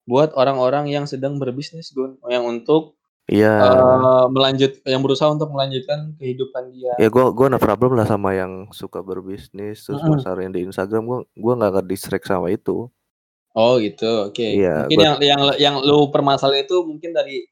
Buat 0.08 0.32
orang-orang 0.40 0.88
yang 0.88 1.04
sedang 1.10 1.36
berbisnis, 1.42 1.92
Gun, 1.92 2.16
yang 2.32 2.48
untuk, 2.48 2.96
Iya. 3.28 3.60
eee, 3.60 4.26
melanjut 4.32 4.72
yang 4.88 5.04
berusaha 5.04 5.28
untuk 5.28 5.52
melanjutkan 5.52 6.16
kehidupan 6.16 6.72
dia. 6.72 6.96
Ya 6.96 7.12
gua 7.12 7.36
gua 7.36 7.52
no 7.52 7.60
problem 7.60 8.00
lah 8.00 8.08
sama 8.08 8.32
yang 8.32 8.72
suka 8.72 9.04
berbisnis 9.04 9.84
terus 9.84 10.00
Mhm. 10.00 10.12
masarin 10.16 10.52
di 10.56 10.64
Instagram, 10.64 11.04
gua 11.04 11.20
gua 11.36 11.54
nggak 11.60 11.74
ke-distract 11.84 12.24
sama 12.24 12.56
itu. 12.56 12.88
Oh 13.52 13.76
gitu, 13.84 14.32
oke. 14.32 14.40
Iya, 14.40 14.88
Mungkin 14.88 14.96
gua 14.96 15.04
yang 15.04 15.16
yang 15.20 15.42
yang 15.60 15.76
lu 15.84 16.08
permasalahin 16.08 16.64
itu 16.64 16.78
mungkin 16.88 17.12
dari 17.12 17.52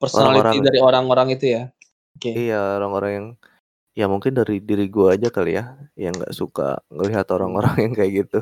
personality 0.00 0.32
Orang-orang 0.40 0.56
dari 0.64 0.78
orang-orang 0.80 1.28
itu 1.36 1.46
ya? 1.60 1.62
Oke. 2.16 2.30
Iya, 2.32 2.80
orang-orang 2.80 3.12
yang 3.12 3.26
ya 3.92 4.06
mungkin 4.08 4.32
dari 4.32 4.56
diri 4.64 4.88
gua 4.88 5.14
aja 5.14 5.28
kali 5.28 5.60
ya, 5.60 5.76
yang 5.94 6.16
nggak 6.16 6.32
suka 6.32 6.80
ngelihat 6.88 7.28
orang-orang 7.36 7.76
yang 7.84 7.92
kayak 7.92 8.12
gitu. 8.26 8.40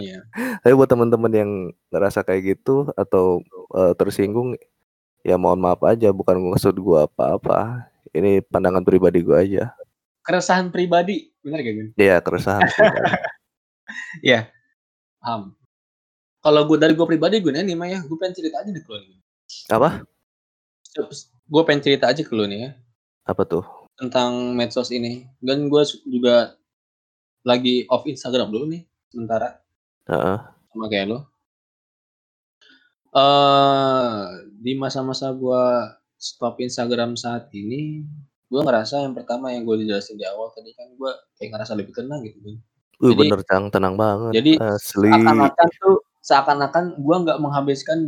Iya. 0.00 0.24
Tapi 0.64 0.72
buat 0.72 0.88
temen-temen 0.88 1.32
yang 1.32 1.50
ngerasa 1.92 2.24
kayak 2.24 2.56
gitu 2.56 2.88
atau, 2.96 3.44
eee, 3.76 3.92
tersinggung, 4.00 4.56
ya 5.20 5.36
mohon 5.36 5.60
maaf 5.60 5.84
aja 5.84 6.08
bukan 6.10 6.40
maksud 6.56 6.74
gua 6.80 7.04
apa-apa. 7.04 7.88
Ini 8.16 8.40
pandangan 8.48 8.84
pribadi 8.86 9.20
gua 9.20 9.44
aja. 9.44 9.76
Keresahan 10.24 10.72
pribadi, 10.72 11.28
bener 11.44 11.60
gak, 11.60 11.74
Gun? 11.76 11.88
Iya, 12.00 12.16
keresahan. 12.24 12.64
Iya, 14.24 14.48
paham. 15.20 15.52
Kalau 16.40 16.64
gua 16.64 16.80
dari 16.80 16.96
gua 16.96 17.04
pribadi, 17.04 17.44
ya 17.44 17.60
nih 17.60 17.76
mah 17.76 17.88
ya, 17.88 18.00
gua 18.08 18.16
pengen 18.16 18.34
cerita 18.40 18.64
aja 18.64 18.72
lu 18.72 18.80
nih. 18.80 19.20
Apa? 19.68 20.08
Gua 21.50 21.62
pengen 21.66 21.82
cerita 21.84 22.08
aja 22.08 22.22
ke 22.22 22.32
lu 22.32 22.46
nih 22.48 22.60
ya. 22.66 22.70
Apa 23.26 23.42
tuh? 23.44 23.64
Tentang 23.98 24.54
medsos 24.54 24.88
ini. 24.94 25.26
Dan 25.42 25.68
gua 25.68 25.82
s 25.84 25.98
juga 26.06 26.54
lagi 27.44 27.84
off 27.92 28.08
Instagram 28.08 28.48
dulu 28.48 28.70
nih 28.72 28.82
sementara. 29.12 29.60
Heeh. 30.08 30.38
Sama 30.72 30.86
kayak 30.88 31.06
lu. 31.10 31.18
Eee, 33.14 34.18
di 34.58 34.72
masa-masa 34.74 35.30
gua 35.30 35.94
stop 36.18 36.58
Instagram 36.58 37.14
saat 37.14 37.46
ini, 37.54 38.02
gua 38.50 38.66
ngerasa 38.66 39.06
yang 39.06 39.14
pertama 39.14 39.54
yang 39.54 39.62
gua 39.62 39.78
dijelasin 39.78 40.18
di 40.18 40.26
awal 40.26 40.50
tadi 40.50 40.74
kan 40.74 40.90
gua 40.98 41.14
kayak 41.38 41.54
ngerasa 41.54 41.78
lebih 41.78 41.94
tenang 41.94 42.26
gitu. 42.26 42.58
Uh, 42.98 43.10
Jadi 43.14 43.26
bener 43.26 43.42
Cang, 43.46 43.70
tenang 43.74 43.94
banget, 43.98 44.38
jadi 44.38 44.52
asli. 44.70 45.10
seakan-akan 45.10 45.68
tuh 45.82 45.96
seakan-akan 46.22 46.84
gua 47.02 47.16
nggak 47.26 47.38
menghabiskan 47.42 47.98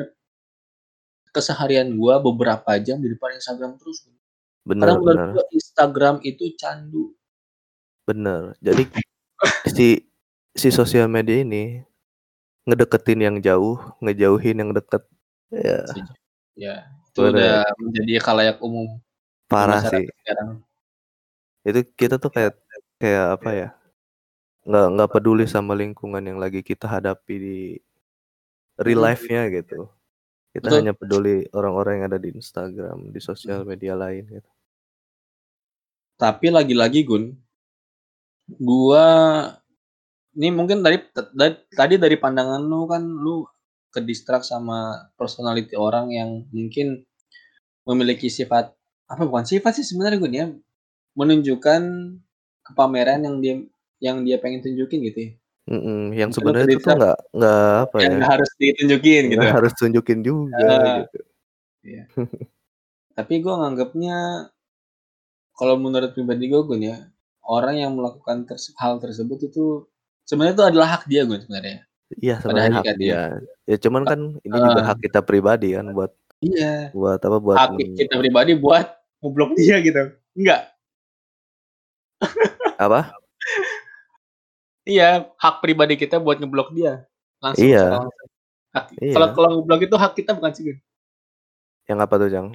keseharian 1.36 1.92
gua 1.92 2.16
beberapa 2.18 2.72
jam 2.80 2.96
di 2.98 3.12
depan 3.12 3.36
Instagram 3.36 3.76
terus. 3.76 4.08
Bener 4.64 4.96
bener. 4.98 5.36
gua 5.36 5.44
Instagram 5.52 6.24
itu 6.24 6.56
candu. 6.56 7.12
Bener. 8.08 8.56
Jadi 8.64 8.88
si 9.68 9.86
si 10.56 10.68
sosial 10.72 11.06
media 11.06 11.44
ini 11.44 11.84
ngedeketin 12.64 13.20
yang 13.22 13.36
jauh, 13.38 13.76
ngejauhin 14.00 14.56
yang 14.58 14.70
deket. 14.72 15.04
Ya. 15.52 15.84
Ya, 16.56 16.76
itu 17.12 17.20
Bener. 17.20 17.36
udah 17.36 17.56
menjadi 17.78 18.12
khalayak 18.18 18.58
umum 18.64 18.96
Parah 19.46 19.84
sih. 19.86 20.08
sekarang. 20.24 20.64
Itu 21.62 21.80
kita 21.94 22.16
tuh 22.16 22.32
kayak 22.32 22.56
kayak 22.98 23.26
apa 23.38 23.50
ya? 23.52 23.68
Nggak 24.66 24.86
nggak 24.98 25.10
peduli 25.14 25.44
sama 25.46 25.76
lingkungan 25.78 26.24
yang 26.24 26.38
lagi 26.40 26.64
kita 26.64 26.90
hadapi 26.90 27.34
di 27.38 27.58
real 28.80 29.00
Mhm. 29.00 29.06
life-nya 29.06 29.42
gitu. 29.52 29.88
Kita 30.56 30.72
Betul. 30.72 30.78
hanya 30.80 30.96
peduli 30.96 31.44
orang-orang 31.52 32.00
yang 32.00 32.06
ada 32.08 32.16
di 32.16 32.32
Instagram, 32.32 33.12
di 33.12 33.20
sosial 33.20 33.68
media 33.68 33.92
lain 33.92 34.24
gitu. 34.24 34.50
Tapi 36.16 36.48
lagi-lagi 36.48 37.04
Gun, 37.04 37.28
gua 38.56 39.04
ini 40.32 40.48
mungkin 40.48 40.80
tadi 40.80 40.96
tadi 41.76 41.94
dari 42.00 42.16
pandangan 42.16 42.64
lu 42.64 42.88
kan 42.88 43.04
lu 43.04 43.44
ke-distract 43.92 44.48
sama 44.48 45.12
personality 45.20 45.76
orang 45.76 46.08
yang 46.08 46.48
mungkin 46.48 47.04
memiliki 47.84 48.32
sifat 48.32 48.72
apa 49.12 49.22
bukan 49.28 49.44
sifat 49.44 49.76
sih 49.76 49.84
sebenarnya 49.84 50.16
Gun 50.16 50.32
ya, 50.40 50.46
menunjukkan 51.20 51.82
kepameran 52.64 53.28
yang 53.28 53.36
dia 53.44 53.54
yang 54.00 54.16
dia 54.24 54.40
pengen 54.40 54.64
tunjukin 54.64 55.04
gitu 55.04 55.18
ya. 55.20 55.30
Mhm, 55.66 56.14
yang 56.14 56.30
sebenarnya 56.30 56.78
itu 56.78 56.86
tuh 56.86 56.94
nggak 56.94 57.18
nggak 57.34 57.62
apa 57.90 57.96
yang 57.98 58.06
ya? 58.06 58.18
nggak 58.22 58.32
harus 58.38 58.50
ditunjukin 58.54 59.22
gitu. 59.34 59.38
Nggak 59.42 59.54
harus 59.58 59.72
tunjukin 59.74 60.18
juga 60.22 60.62
Heeh. 60.62 60.94
gitu. 61.02 61.18
Iya. 61.82 62.02
Tapi 63.18 63.34
gua 63.42 63.54
nganggepnya 63.66 64.16
kalau 65.58 65.74
menurut 65.74 66.14
pribadi 66.14 66.46
gua 66.46 66.62
Gun 66.62 66.86
ya, 66.86 67.10
orang 67.42 67.82
yang 67.82 67.92
melakukan 67.98 68.46
terse 68.46 68.70
hal 68.78 69.02
tersebut 69.02 69.50
itu 69.50 69.90
sebenarnya 70.22 70.54
itu 70.54 70.64
adalah 70.70 70.88
hak 70.94 71.10
dia 71.10 71.26
Gun 71.26 71.42
sebenarnya. 71.42 71.82
Iya, 72.14 72.34
sebenarnya 72.38 72.72
hak 72.78 72.86
dia. 73.02 73.20
Ya 73.66 73.76
cuman 73.82 74.02
kan 74.06 74.20
ini 74.46 74.56
juga 74.70 74.80
Heeh. 74.86 74.88
hak 74.94 74.98
kita 75.02 75.20
pribadi 75.26 75.74
kan 75.74 75.90
buat 75.90 76.14
Iya. 76.46 76.94
buat 76.94 77.18
apa, 77.18 77.36
buat 77.42 77.58
Hak 77.58 77.74
kita 77.98 78.14
pribadi 78.22 78.54
buat 78.54 78.86
ngeblok 79.18 79.58
dia 79.58 79.82
gitu, 79.82 80.14
enggak? 80.38 80.70
Apa? 82.78 83.10
Iya, 84.86 85.34
hak 85.34 85.66
pribadi 85.66 85.98
kita 85.98 86.22
buat 86.22 86.38
ngeblok 86.38 86.70
dia. 86.70 87.10
Langsung 87.42 87.66
Iya. 87.66 88.06
Hak 88.70 88.94
Iya. 89.02 89.14
kalau 89.18 89.28
kalau 89.34 89.48
ngeblok 89.58 89.80
itu 89.82 89.96
hak 89.98 90.12
kita 90.14 90.30
bukan 90.38 90.52
sih? 90.54 90.78
Yang 91.90 91.98
apa 92.06 92.14
tuh, 92.22 92.28
Cang? 92.30 92.48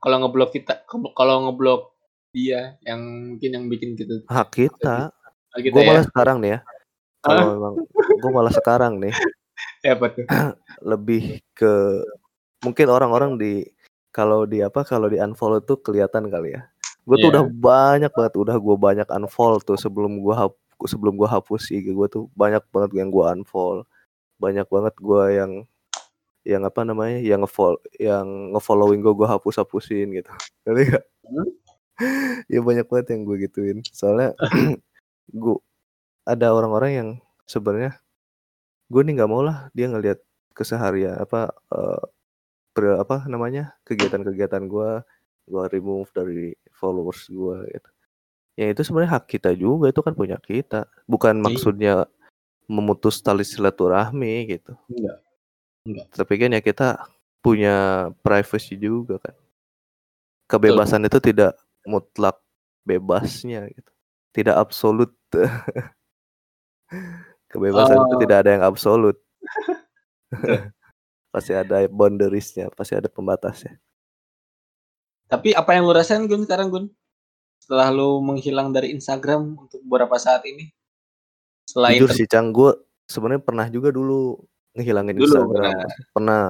Kalau 0.00 0.16
ngeblok 0.24 0.50
kita 0.56 0.72
kalau 1.12 1.34
ngeblok 1.46 1.92
dia 2.32 2.80
yang 2.88 3.00
mungkin 3.36 3.50
yang 3.52 3.64
bikin 3.68 3.92
kita 4.00 4.24
Hak 4.32 4.48
kita. 4.56 5.12
hak 5.52 5.60
kita 5.60 5.72
Gua 5.76 5.84
ya? 5.84 5.88
malah 5.92 6.04
sekarang 6.08 6.36
nih 6.40 6.50
ya, 6.56 6.58
kalau 7.20 7.44
memang 7.52 7.72
gua 8.18 8.30
malah 8.32 8.54
sekarang 8.56 8.92
nih 8.96 9.12
Ya 9.84 9.92
apa 9.92 10.08
tuh? 10.08 10.24
lebih 10.90 11.44
ke 11.52 12.00
mungkin 12.64 12.86
orang-orang 12.88 13.36
di 13.36 13.68
kalau 14.08 14.48
di 14.48 14.64
apa, 14.64 14.88
kalau 14.88 15.12
di 15.12 15.20
unfollow 15.20 15.60
tuh 15.60 15.76
kelihatan 15.84 16.32
kali 16.32 16.56
ya. 16.56 16.64
Gua 17.04 17.20
tuh 17.20 17.28
udah 17.28 17.44
Iya. 17.44 17.52
banyak 17.52 18.12
banget, 18.16 18.34
udah 18.40 18.56
gua 18.56 18.76
banyak 18.80 19.08
unfollow 19.12 19.60
tuh 19.60 19.76
sebelum 19.76 20.16
gua 20.18 20.48
hap 20.48 20.54
sebelum 20.90 21.14
gua 21.18 21.28
hapus 21.40 21.70
IG 21.74 21.92
gua 21.96 22.08
tuh 22.10 22.28
banyak 22.38 22.62
banget 22.74 22.90
yang 23.00 23.08
gua 23.12 23.34
unfollow. 23.36 23.84
Banyak 24.42 24.66
banget 24.70 24.94
gua 25.00 25.30
yang 25.32 25.52
yang 26.46 26.62
apa 26.66 26.82
namanya, 26.86 27.18
yang 27.22 27.42
ngefol 27.46 27.78
yang 28.00 28.54
nge-following 28.56 29.00
gua, 29.04 29.14
gua 29.14 29.28
hapus-hapusin 29.38 30.10
gitu. 30.16 30.30
Ngerti 30.66 30.82
nggak? 30.94 31.04
Hmm. 31.28 31.50
Ya 32.52 32.60
banyak 32.64 32.86
banget 32.90 33.06
yang 33.14 33.22
gua 33.28 33.36
gituin. 33.40 33.78
Soalnya 33.94 34.34
gu 35.32 35.54
ada 36.28 36.54
orang-orang 36.54 36.92
yang 36.94 37.08
sebenarnya 37.48 37.98
gua 38.90 39.02
nih 39.06 39.14
nggak 39.20 39.30
mau 39.30 39.42
lah 39.44 39.70
dia 39.76 39.88
ngelihat 39.90 40.20
keseharian 40.56 41.16
apa, 41.20 41.52
pre 42.76 42.96
apa 42.96 43.28
namanya, 43.28 43.76
kegiatan-kegiatan 43.88 44.64
gua, 44.68 45.04
gua 45.48 45.68
remove 45.72 46.08
dari 46.16 46.56
followers 46.72 47.28
gua 47.32 47.64
gitu. 47.68 47.90
Ya 48.52 48.68
itu 48.68 48.84
sebenarnya 48.84 49.16
hak 49.16 49.24
kita 49.28 49.50
juga, 49.56 49.88
itu 49.88 50.00
kan 50.04 50.12
punya 50.12 50.36
kita. 50.36 50.84
Bukan 51.08 51.40
Iya. 51.40 51.44
maksudnya 51.44 51.94
memutus 52.68 53.18
tali 53.20 53.42
silaturahmi 53.42 54.52
gitu. 54.52 54.76
Enggak. 54.92 55.18
Enggak. 55.88 56.06
Tapi 56.12 56.32
kan 56.36 56.50
ya 56.52 56.60
kita 56.60 56.88
punya 57.40 57.74
privacy 58.22 58.76
juga 58.76 59.18
kan. 59.18 59.34
Kebebasan 60.46 61.08
itu 61.08 61.18
tidak 61.18 61.56
mutlak 61.88 62.36
bebasnya 62.84 63.66
gitu. 63.72 63.92
Tidak 64.36 64.52
absolut. 64.54 65.16
Kebebasan 67.50 67.96
itu 67.98 68.14
Oh. 68.16 68.20
tidak 68.20 68.36
ada 68.44 68.50
yang 68.56 68.64
absolut. 68.64 69.16
Betul. 70.30 70.70
Pasti 71.32 71.56
ada 71.56 71.80
boundaries-nya, 71.88 72.68
pasti 72.76 72.92
ada 72.92 73.08
pembatasnya. 73.08 73.80
Tapi 75.32 75.56
apa 75.56 75.72
yang 75.72 75.88
lu 75.88 75.96
rasain 75.96 76.28
Gun 76.28 76.44
sekarang 76.44 76.68
Gun? 76.68 76.86
Setelah 77.62 77.94
lu 77.94 78.18
menghilang 78.18 78.74
dari 78.74 78.90
Instagram 78.90 79.54
untuk 79.54 79.78
beberapa 79.86 80.18
saat 80.18 80.42
ini? 80.42 80.74
Selain 81.62 81.94
Jujur 81.94 82.10
sih 82.10 82.26
Cang, 82.26 82.50
gua 82.50 82.74
sebenarnya 83.06 83.38
pernah 83.38 83.70
juga 83.70 83.94
dulu 83.94 84.34
ngehilangin 84.74 85.14
Dulu 85.14 85.22
Instagram. 85.30 85.46
pernah. 85.54 85.74
Pernah. 86.10 86.46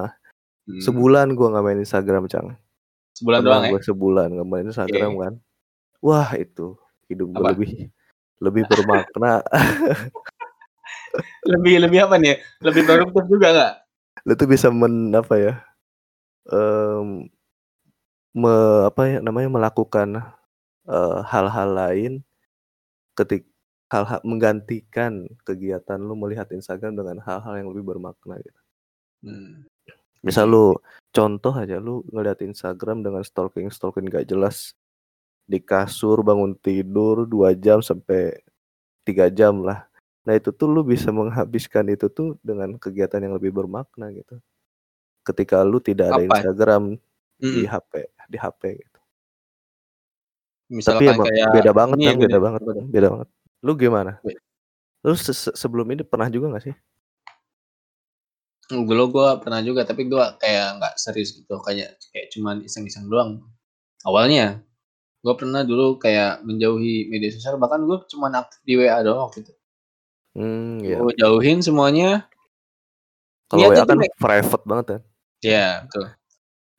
Hmm. 0.64 0.80
Sebulan 0.80 1.26
gua 1.36 1.46
nggak 1.52 1.64
main 1.68 1.80
Instagram, 1.84 2.24
Cang. 2.32 2.46
Sebulan 3.12 3.38
Pernah 3.44 3.52
doang 3.52 3.64
ya? 3.68 3.70
gua 3.76 3.80
sebulan 3.84 4.28
nggak 4.32 4.48
main 4.48 4.66
Instagram 4.72 5.10
Oke. 5.12 5.20
kan. 5.20 5.34
Wah 6.00 6.30
itu 6.34 6.66
hidup 7.12 7.28
gua 7.28 7.40
Apa? 7.44 7.50
lebih 7.52 7.70
lebih 8.40 8.62
bermakna. 8.66 9.32
Lebih 11.44 11.76
lebih 11.84 12.08
apa 12.08 12.16
nih? 12.16 12.40
Lebih 12.64 12.82
produktif 12.88 13.24
juga 13.28 13.46
nggak? 13.52 13.72
Lu 14.24 14.32
tuh 14.32 14.48
bisa 14.48 14.72
men 14.72 15.12
apa 15.12 15.34
ya, 15.36 15.54
mmm, 16.48 17.28
me 18.32 18.54
apa 18.88 19.02
ya 19.04 19.16
namanya, 19.20 19.52
melakukan, 19.52 20.24
eee, 20.88 21.18
hal-hal 21.28 21.68
lain 21.74 22.12
ketik 23.18 23.46
hal-hal 23.92 24.20
menggantikan 24.24 25.28
kegiatan 25.46 26.00
lu 26.00 26.16
melihat 26.18 26.48
Instagram 26.52 26.96
dengan 26.98 27.20
hal-hal 27.22 27.54
yang 27.60 27.68
lebih 27.72 27.84
bermakna 27.96 28.40
gitu. 28.42 28.60
Hmm. 29.22 29.64
Misal 30.24 30.50
lu 30.50 30.76
contoh 31.14 31.54
aja 31.54 31.78
lu 31.82 32.02
ngeliat 32.12 32.40
Instagram 32.44 33.02
dengan 33.06 33.22
stalking-stalking 33.26 34.06
nggak 34.10 34.26
jelas 34.30 34.74
di 35.48 35.58
kasur, 35.62 36.22
bangun 36.26 36.54
tidur 36.58 37.26
2 37.28 37.52
jam 37.58 37.80
sampai 37.84 38.36
3 39.06 39.28
jam 39.32 39.62
lah. 39.66 39.86
Nah 40.26 40.34
itu 40.38 40.50
tuh 40.54 40.68
lu 40.70 40.82
bisa 40.86 41.10
menghabiskan 41.14 41.88
itu 41.92 42.08
tuh 42.12 42.38
dengan 42.44 42.76
kegiatan 42.80 43.20
yang 43.22 43.34
lebih 43.38 43.52
bermakna 43.54 44.10
gitu. 44.14 44.38
Ketika 45.26 45.62
lu 45.66 45.78
tidak 45.82 46.16
ada 46.16 46.22
Apa? 46.24 46.26
Instagram 46.28 46.82
di 47.40 47.64
Mhm. 47.64 47.70
HP 47.70 47.92
di 48.32 48.38
HP 48.40 48.62
gitu. 48.82 48.91
Tapi 50.70 50.78
Misalkan 50.78 51.14
emang 51.14 51.26
kayak 51.28 51.46
beda 51.52 51.72
banget 51.74 51.96
Gun 52.00 52.18
beda 52.22 52.36
ya, 52.36 52.40
banget, 52.40 52.60
beda 52.88 53.08
banget. 53.12 53.28
Lu 53.62 53.72
gimana? 53.78 54.12
Lu 55.02 55.14
se 55.18 55.32
se 55.34 55.50
sebelum 55.52 55.86
ini 55.90 56.02
pernah 56.06 56.30
juga 56.30 56.54
nggak 56.54 56.64
sih? 56.64 56.74
Dulu 58.72 59.04
gua 59.12 59.36
pernah 59.42 59.60
juga, 59.60 59.84
tapi 59.84 60.08
gua 60.08 60.38
kayak 60.40 60.80
nggak 60.80 60.94
serius 60.96 61.36
gitu, 61.36 61.60
kayak 61.60 61.98
kayak 62.14 62.26
cuman 62.32 62.64
iseng-iseng 62.64 63.10
doang. 63.10 63.44
Awalnya, 64.06 64.64
gua 65.20 65.34
pernah 65.36 65.60
dulu 65.66 66.00
kayak 66.00 66.40
menjauhi 66.46 67.10
media 67.12 67.28
sosial, 67.34 67.60
bahkan 67.60 67.84
gua 67.84 68.00
cuman 68.08 68.32
aktif 68.38 68.62
di 68.64 68.78
WA 68.80 69.02
doang 69.04 69.28
waktu 69.28 69.44
itu. 69.44 69.52
Mmm, 70.38 70.74
iya. 70.80 70.96
Gua 71.02 71.12
jauhin 71.12 71.60
semuanya. 71.60 72.30
Kalau 73.52 73.68
WA 73.68 73.84
kan 73.84 73.98
private 74.16 74.64
banget 74.64 74.86
kan. 74.88 75.00
Iya, 75.44 75.84
betul. 75.84 76.04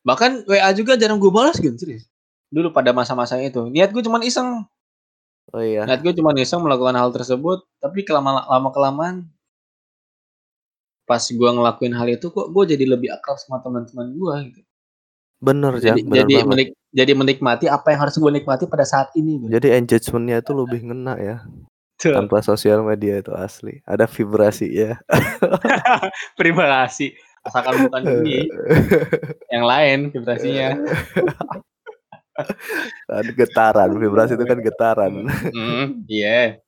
Bahkan 0.02 0.32
WA 0.50 0.70
juga 0.74 0.98
jarang 0.98 1.22
gua 1.22 1.30
balas 1.30 1.62
Gun, 1.62 1.78
serius. 1.78 2.10
Dulu 2.54 2.70
pada 2.70 2.94
masa-masanya 2.94 3.50
itu. 3.50 3.66
Niat 3.74 3.90
gua 3.90 4.06
cuman 4.06 4.22
iseng. 4.22 4.62
Oh 5.50 5.64
iya. 5.66 5.90
Niat 5.90 6.06
gua 6.06 6.14
cuman 6.14 6.38
iseng 6.38 6.62
melakukan 6.62 6.94
hal 6.94 7.10
tersebut, 7.10 7.66
tapi 7.82 8.06
kelama 8.06 8.46
lama-kelamaan 8.46 9.26
pas 11.04 11.20
gua 11.36 11.52
ngelakuin 11.52 11.92
hal 11.98 12.08
itu 12.14 12.32
kok 12.32 12.48
gua 12.54 12.64
jadi 12.64 12.86
lebih 12.88 13.12
akrab 13.12 13.36
sama 13.42 13.60
teman-teman 13.60 14.14
gua 14.16 14.40
gitu. 14.46 14.62
Bener 15.44 15.76
Jadi 15.76 16.08
bener 16.08 16.24
jadi 16.24 16.36
banget. 16.40 16.48
menik 16.48 16.70
jadi 16.96 17.12
menikmati 17.20 17.66
apa 17.68 17.92
yang 17.92 18.08
harus 18.08 18.16
gua 18.16 18.32
nikmati 18.32 18.64
pada 18.70 18.88
saat 18.88 19.12
ini 19.20 19.44
Gun. 19.44 19.52
Jadi 19.52 19.76
engagement-nya 19.76 20.40
itu 20.40 20.52
lebih 20.56 20.88
ngena 20.88 21.20
ya. 21.20 21.44
Betul. 22.00 22.20
Tanpa 22.20 22.40
sosial 22.44 22.84
media 22.84 23.20
itu 23.20 23.32
asli. 23.36 23.84
Ada. 23.84 24.08
Vibrasi, 24.08 24.72
asalkan 27.48 27.88
bukan 27.88 28.04
ini, 28.24 28.48
yang 29.54 29.64
lain 29.68 30.12
vibrasinya. 30.12 30.80
Kan 33.10 33.26
getaran, 33.38 33.90
vibrasi 34.02 34.34
itu 34.34 34.46
kan 34.50 34.60
getaran. 34.60 35.14
Iya. 36.10 36.60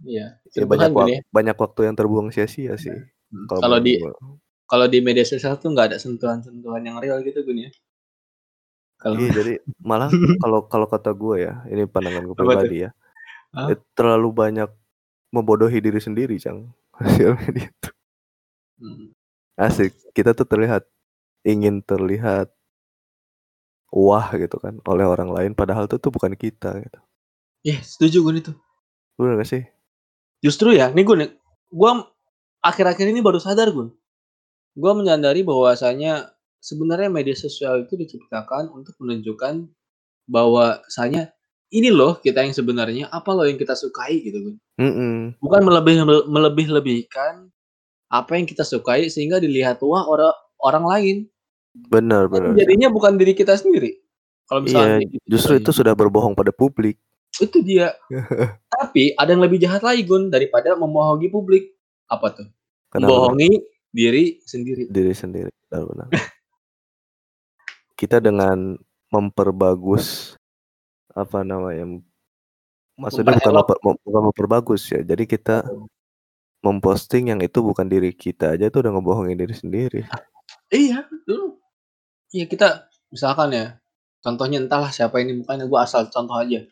Iya, 0.00 0.40
Ya 0.56 0.64
banyak 0.64 0.90
wak 0.96 1.06
ya. 1.12 1.18
banyak 1.28 1.56
waktu 1.60 1.80
yang 1.92 1.96
terbuang 1.96 2.28
sia-sia 2.32 2.72
sih, 2.80 2.96
Mhm, 3.30 3.44
kalau 3.52 3.78
di 3.84 4.00
kalau 4.64 4.86
di 4.88 4.98
media 5.04 5.26
sosial 5.28 5.60
tuh 5.60 5.70
nggak 5.76 5.92
ada 5.92 5.98
sentuhan-sentuhan 6.00 6.80
yang 6.80 6.96
real 7.02 7.20
gitu 7.20 7.44
Gun 7.44 7.68
ya. 7.68 7.70
Kalau 9.00 9.16
Iya, 9.20 9.30
jadi 9.44 9.52
malah 9.80 10.08
kalau 10.44 10.64
kalau 10.68 10.86
kata 10.88 11.10
gua 11.12 11.36
ya, 11.40 11.52
ini 11.68 11.84
pandangan 11.84 12.32
tuh? 12.32 12.36
pribadi 12.36 12.76
ya, 12.88 12.90
Hah? 13.52 13.68
eee, 13.72 13.76
terlalu 13.96 14.28
banyak 14.32 14.70
membodohi 15.34 15.78
diri 15.84 16.00
sendiri 16.00 16.36
Cang, 16.40 16.72
sosial 17.00 17.36
media 17.36 17.68
tuh. 17.84 17.92
Mhm. 18.80 19.06
Asik, 19.60 19.92
kita 20.16 20.32
tuh 20.32 20.48
terlihat 20.48 20.88
ingin 21.46 21.80
terlihat 21.84 22.52
wah 23.90 24.30
gitu 24.38 24.56
kan 24.62 24.78
oleh 24.86 25.02
orang 25.02 25.34
lain 25.34 25.52
padahal 25.58 25.90
itu 25.90 25.98
tuh 25.98 26.14
bukan 26.14 26.38
kita 26.38 26.78
gitu. 26.78 27.00
Ih, 27.66 27.78
setuju 27.82 28.22
Gun 28.24 28.38
itu. 28.40 28.52
Bener 29.18 29.36
gak 29.42 29.50
sih? 29.50 29.62
Justru 30.40 30.72
ya, 30.78 30.88
nih 30.94 31.04
Gun 31.04 31.20
ya, 31.26 31.28
gua 31.68 32.08
akhir-akhir 32.64 33.10
ini 33.10 33.20
baru 33.20 33.42
sadar 33.42 33.68
Gun. 33.74 33.92
Gua 34.78 34.94
menyadari 34.94 35.42
bahwasanya 35.44 36.32
sebenarnya 36.62 37.10
media 37.12 37.34
sosial 37.36 37.84
itu 37.84 37.98
diciptakan 37.98 38.70
untuk 38.72 38.94
menunjukkan 39.02 39.68
bahwasanya, 40.30 41.34
ini 41.74 41.90
loh 41.90 42.22
kita 42.22 42.46
yang 42.46 42.54
sebenarnya, 42.54 43.10
apa 43.10 43.30
loh 43.34 43.44
yang 43.44 43.58
kita 43.58 43.74
sukai 43.74 44.22
gitu 44.22 44.38
Gun. 44.40 44.56
Mhm. 44.80 45.42
Bukan 45.42 45.60
melebih 45.66 45.94
melebih-lebihkan 46.30 47.50
apa 48.10 48.32
yang 48.38 48.46
kita 48.46 48.62
sukai 48.62 49.10
sehingga 49.10 49.42
dilihat 49.42 49.82
wah 49.82 50.06
ora 50.06 50.30
orang 50.62 50.84
lain. 50.86 51.16
Bener 51.70 52.26
Kan 52.26 52.52
Cang. 52.52 52.56
jadinya 52.58 52.88
bukan 52.90 53.14
diri 53.14 53.32
kita 53.32 53.54
sendiri. 53.54 54.02
Kalau 54.50 54.66
misalkan 54.66 54.98
Iya, 54.98 55.06
gitu 55.06 55.24
justru 55.30 55.52
jatuhnya. 55.54 55.64
itu 55.66 55.70
sudah 55.70 55.92
berbohong 55.94 56.34
pada 56.34 56.50
publik. 56.50 56.98
Itu 57.38 57.62
dia. 57.62 57.94
Tapi 58.74 59.14
ada 59.14 59.30
yang 59.30 59.42
lebih 59.46 59.62
jahat 59.62 59.86
lagi 59.86 60.02
Gun 60.02 60.28
daripada 60.28 60.74
membohongi 60.74 61.30
publik. 61.30 61.70
Apa 62.10 62.34
tuh? 62.34 62.48
Kenapa? 62.90 63.06
Membohongi 63.06 63.62
diri 63.94 64.42
sendiri. 64.42 64.90
Diri 64.90 65.14
sendiri, 65.14 65.50
benar 65.70 65.86
benar. 65.86 66.08
Kita 67.94 68.18
dengan 68.18 68.74
memperbagus, 69.14 70.34
apa 71.14 71.46
namanya, 71.46 72.00
maksudnya 72.98 73.36
bukan 73.38 73.52
memper 73.54 73.78
mem 73.82 73.96
bukan 74.02 74.22
memperbagus 74.30 74.82
ya, 74.90 75.02
jadi 75.02 75.26
kita 75.26 75.66
memposting 76.60 77.32
yang 77.34 77.40
itu 77.42 77.58
bukan 77.60 77.88
diri 77.88 78.12
kita 78.14 78.54
aja 78.56 78.68
itu 78.68 78.78
udah 78.80 78.92
ngebohongin 78.94 79.36
diri 79.38 79.54
sendiri. 79.54 80.00
Iya, 80.70 81.02
betul. 81.10 81.58
Iya 82.34 82.46
kita 82.46 82.90
misalkan 83.14 83.50
ya, 83.54 83.66
contohnya 84.24 84.58
entahlah 84.62 84.90
siapa 84.94 85.18
ini, 85.22 85.42
makanya 85.42 85.66
gua 85.70 85.86
asal 85.86 86.06
contoh 86.10 86.36
aja. 86.38 86.62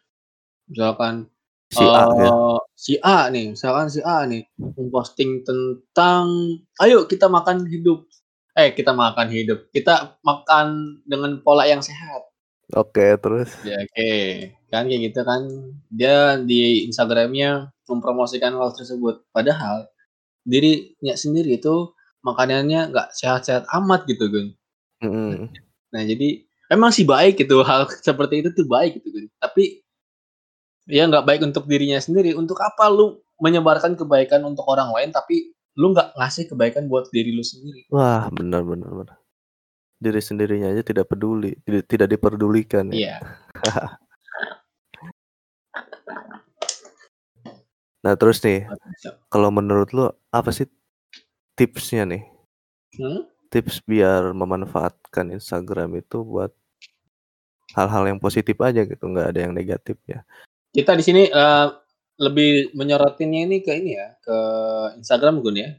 Misalkan, 0.70 1.28
Si 1.70 1.84
A 1.84 2.02
ya? 2.16 2.30
eee, 2.32 2.58
si 2.78 2.94
A 3.04 3.18
nih, 3.34 3.46
misalkan 3.56 3.88
si 3.92 4.00
A 4.06 4.24
nih, 4.24 4.42
memposting 4.58 5.44
tentang, 5.44 6.26
"Ayo 6.80 7.04
kita 7.10 7.26
makan 7.28 7.66
hidup." 7.68 8.06
Eh, 8.58 8.74
kita 8.74 8.90
makan 8.96 9.28
hidup, 9.30 9.70
kita 9.74 10.18
makan 10.26 10.98
dengan 11.06 11.38
pola 11.46 11.64
yang 11.68 11.82
sehat. 11.84 12.26
Oke, 12.74 13.16
terus? 13.22 13.54
Ya 13.64 13.78
oke, 13.80 14.12
kan 14.72 14.84
kayak 14.88 15.02
gitu 15.12 15.20
kan. 15.26 15.42
Dia 15.92 16.36
di 16.42 16.84
Instagram-nya 16.90 17.70
mempromosikan 17.88 18.52
hal 18.58 18.70
tersebut. 18.74 19.24
Padahal 19.32 19.88
dirinya 20.46 21.14
sendiri 21.16 21.58
itu 21.60 21.92
makanannya 22.34 22.92
nggak 22.92 23.08
sehat-sehat 23.16 23.64
amat 23.82 24.04
gitu 24.04 24.28
Gun. 24.28 24.48
Mhm. 25.00 25.52
Nah 25.94 26.02
jadi 26.04 26.44
emang 26.68 26.92
sih 26.92 27.08
baik 27.08 27.40
gitu, 27.40 27.64
hal 27.64 27.88
seperti 28.04 28.44
itu 28.44 28.52
tuh 28.52 28.66
baik 28.68 29.00
gitu 29.00 29.08
Gun. 29.14 29.26
Tapi 29.40 29.80
ya 30.88 31.08
nggak 31.08 31.24
baik 31.24 31.40
untuk 31.44 31.64
dirinya 31.64 32.00
sendiri. 32.00 32.36
Untuk 32.36 32.60
apa 32.60 32.88
lu 32.92 33.20
menyebarkan 33.38 33.94
kebaikan 33.94 34.42
untuk 34.44 34.66
orang 34.68 34.92
lain, 34.92 35.10
tapi 35.14 35.54
lu 35.78 35.94
nggak 35.94 36.18
ngasih 36.18 36.50
kebaikan 36.50 36.90
buat 36.90 37.06
diri 37.14 37.30
lu 37.30 37.44
sendiri. 37.44 37.86
Wah, 37.94 38.26
benar 38.34 38.66
benar 38.66 38.90
benar. 38.90 39.18
Diri 39.98 40.22
sendirinya 40.22 40.70
aja 40.70 40.82
tidak 40.82 41.10
peduli, 41.10 41.54
tidak 41.62 41.86
tidak 41.86 42.08
diperdulikan 42.14 42.90
ya. 42.92 42.96
Iya. 42.96 43.16
Nah 47.98 48.14
terus 48.14 48.38
nih, 48.46 48.62
kalau 49.26 49.50
menurut 49.50 49.90
lu 49.90 50.06
apa 50.30 50.54
sih 50.54 50.70
tipsnya 51.58 52.06
nih? 52.06 52.22
Hmm? 52.94 53.26
Tips 53.50 53.82
biar 53.82 54.30
memanfaatkan 54.30 55.34
Instagram 55.34 55.98
itu 55.98 56.22
buat 56.22 56.54
hal-hal 57.74 58.14
yang 58.14 58.18
positif 58.22 58.54
aja 58.62 58.86
gitu, 58.86 59.04
nggak 59.10 59.34
ada 59.34 59.40
yang 59.42 59.52
negatif 59.52 59.98
ya. 60.06 60.22
Kita 60.70 60.94
di 60.94 61.02
sini, 61.02 61.22
eee, 61.26 61.66
lebih 62.22 62.72
menyorotinnya 62.78 63.50
ini 63.50 63.58
ke 63.60 63.74
ini 63.74 63.98
ya, 63.98 64.14
ke 64.22 64.36
Instagram 65.02 65.42
Gun 65.42 65.58
ya. 65.58 65.70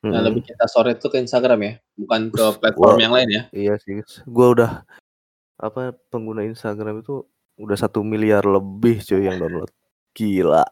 Nah 0.00 0.24
lebih 0.24 0.48
kita 0.48 0.64
sorot 0.64 0.96
tuh 0.96 1.12
ke 1.12 1.20
Instagram 1.20 1.60
ya, 1.60 1.72
bukan 1.92 2.32
ke 2.32 2.44
platform 2.56 2.96
gua 2.96 3.04
yang 3.04 3.12
lain 3.12 3.28
ya. 3.28 3.42
iya 3.52 3.74
sih, 3.76 4.00
gua 4.24 4.46
udah 4.56 4.72
apa, 5.60 5.92
pengguna 6.08 6.40
Instagram 6.48 7.04
itu 7.04 7.20
udah 7.60 7.76
1.000.000.000 7.76 8.40
lebih 8.48 8.96
cuy 9.04 9.28
yang 9.28 9.36
download. 9.36 9.68
Gila. 10.16 10.64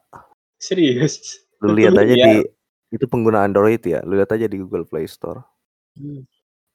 Serius? 0.56 1.44
Lu 1.60 1.76
1 1.76 1.78
lihat 1.78 1.92
aja 2.00 2.08
di 2.08 2.16
miliar? 2.16 2.57
Itu 2.88 3.04
pengguna 3.04 3.44
Android 3.44 3.80
ya, 3.84 4.00
lu 4.06 4.16
lihat 4.16 4.32
aja 4.32 4.48
di 4.48 4.56
Google 4.60 4.88
Play 4.88 5.04
Store. 5.08 5.44
Mmm. 6.00 6.24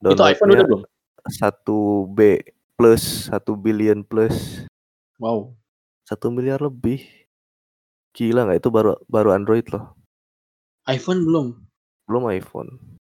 Itu 0.04 0.24
iPhone 0.24 0.52
udah 0.54 0.66
belum? 0.68 0.82
1 1.24 2.12
B 2.12 2.44
plus, 2.76 3.32
1.000.000.000 3.32 4.04
plus. 4.04 4.68
Wow. 5.18 5.56
1.000.000.000 6.04 6.60
lebih. 6.60 7.00
Gila 8.14 8.46
nggak 8.46 8.60
itu 8.62 8.70
baru 8.70 9.00
baru 9.10 9.34
Android 9.34 9.66
loh. 9.74 9.96
iPhone 10.86 11.24
belum? 11.24 11.48
Belum 12.06 12.24
iPhone. 12.30 13.00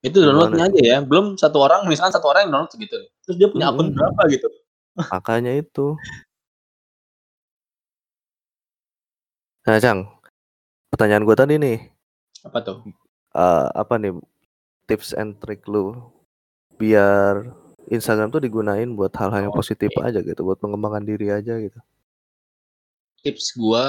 Itu 0.00 0.22
download-nya 0.22 0.70
aja 0.70 0.80
ya, 0.80 0.98
belum 1.04 1.36
1 1.36 1.58
orang 1.60 1.84
misalkan 1.90 2.14
1 2.14 2.24
orang 2.30 2.48
yang 2.48 2.52
download 2.56 2.72
segitu, 2.72 2.96
terus 3.26 3.36
dia 3.36 3.48
punya 3.52 3.68
akun 3.68 3.92
Mhm. 3.92 3.96
berapa 3.98 4.22
gitu. 4.32 4.48
Makanya 4.96 5.52
itu. 5.60 5.98
Nah 9.68 9.76
Cang, 9.76 10.08
pertanyaan 10.88 11.24
gua 11.28 11.36
tadi 11.36 11.60
nih. 11.60 11.89
Apa 12.44 12.58
tuh? 12.64 12.78
Eee, 13.36 13.66
apa 13.82 13.94
nih 14.02 14.12
tips 14.88 15.10
and 15.20 15.38
trick 15.42 15.62
lu 15.70 15.96
biar 16.80 17.34
Instagram 17.92 18.28
tuh 18.34 18.42
digunain 18.44 18.88
buat 18.98 19.12
hal-hal 19.20 19.50
yang 19.50 19.56
positif 19.56 19.90
Oke. 19.96 20.06
aja 20.08 20.20
gitu, 20.24 20.42
buat 20.46 20.60
mengembangkan 20.64 21.04
diri 21.06 21.28
aja 21.34 21.54
gitu? 21.60 21.80
Tips 23.24 23.52
gua 23.58 23.84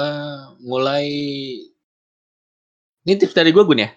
mulai 0.60 1.06
ini 3.06 3.18
tips 3.18 3.34
dari 3.34 3.50
gua 3.50 3.66
Gun 3.66 3.82
ya? 3.82 3.90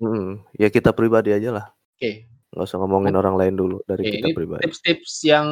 Mhm, 0.00 0.44
ya 0.60 0.68
kita 0.68 0.92
pribadi 0.92 1.32
ajalah. 1.32 1.72
Oke. 1.96 2.28
Nggak 2.52 2.64
usah 2.68 2.78
ngomongin 2.80 3.14
orang 3.20 3.36
lain 3.40 3.54
dulu, 3.60 3.76
dari 3.88 4.04
Oke, 4.04 4.12
kita 4.12 4.28
ini 4.28 4.32
pribadi. 4.32 4.64
tips-tips 4.64 5.12
yang 5.24 5.48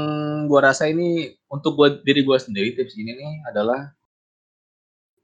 gua 0.51 0.61
rasa 0.73 0.89
ini 0.93 1.33
untuk 1.49 1.73
gua 1.81 1.89
diri 2.05 2.21
gua 2.29 2.37
sendiri, 2.41 2.77
tips 2.77 2.95
ini 3.01 3.13
nih 3.17 3.33
adalah 3.49 3.95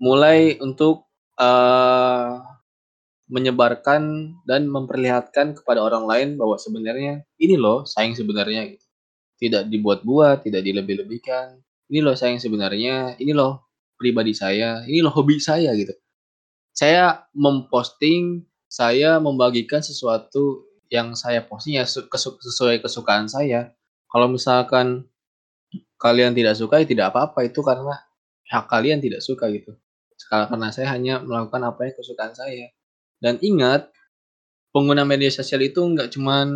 mulai 0.01 0.57
untuk, 0.65 1.05
eee, 1.37 2.33
menyebarkan 3.31 4.35
dan 4.43 4.67
memperlihatkan 4.67 5.55
kepada 5.55 5.81
orang 5.81 6.05
lain 6.05 6.29
bahwa 6.35 6.59
sebenarnya, 6.59 7.23
ini 7.39 7.55
loh 7.55 7.87
saya 7.87 8.11
yang 8.11 8.19
sebenarnya 8.19 8.63
gitu. 8.75 8.87
Tidak 9.41 9.63
dibuat-buat, 9.71 10.45
tidak 10.45 10.67
dilebih-lebihkan. 10.67 11.63
Ini 11.89 12.03
loh 12.03 12.19
saya 12.19 12.35
yang 12.35 12.43
sebenarnya, 12.43 13.15
ini 13.23 13.33
loh 13.33 13.71
pribadi 13.95 14.35
saya, 14.35 14.83
ini 14.85 15.01
loh 15.01 15.15
hobi 15.15 15.39
saya 15.39 15.71
gitu. 15.79 15.95
Saya 16.75 17.25
memposting, 17.33 18.43
saya 18.67 19.23
membagikan 19.23 19.81
sesuatu 19.81 20.67
yang 20.91 21.15
saya 21.15 21.47
posting 21.47 21.79
ya 21.79 21.87
sesuai 21.87 22.83
kesukaan 22.83 23.31
saya. 23.31 23.71
Kalau 24.11 24.27
misalkan 24.27 25.07
kalian 26.03 26.35
tidak 26.35 26.59
suka, 26.59 26.83
ya 26.83 26.87
tidak 26.87 27.15
apa-apa, 27.15 27.47
itu 27.47 27.63
karena 27.63 27.95
hak 28.51 28.67
kalian 28.67 28.99
tidak 28.99 29.23
suka 29.23 29.47
gitu. 29.55 29.79
Ka 30.27 30.51
karena 30.51 30.69
saya 30.75 30.93
hanya 30.93 31.23
melakukan 31.23 31.63
apa 31.65 31.81
yang 31.89 31.95
kesukaan 31.97 32.35
saya. 32.35 32.69
Dan 33.21 33.37
ingat, 33.45 33.93
pengguna 34.73 35.05
media 35.05 35.29
sosial 35.33 35.61
itu 35.65 35.81
nggak 35.83 36.11
cuman 36.15 36.49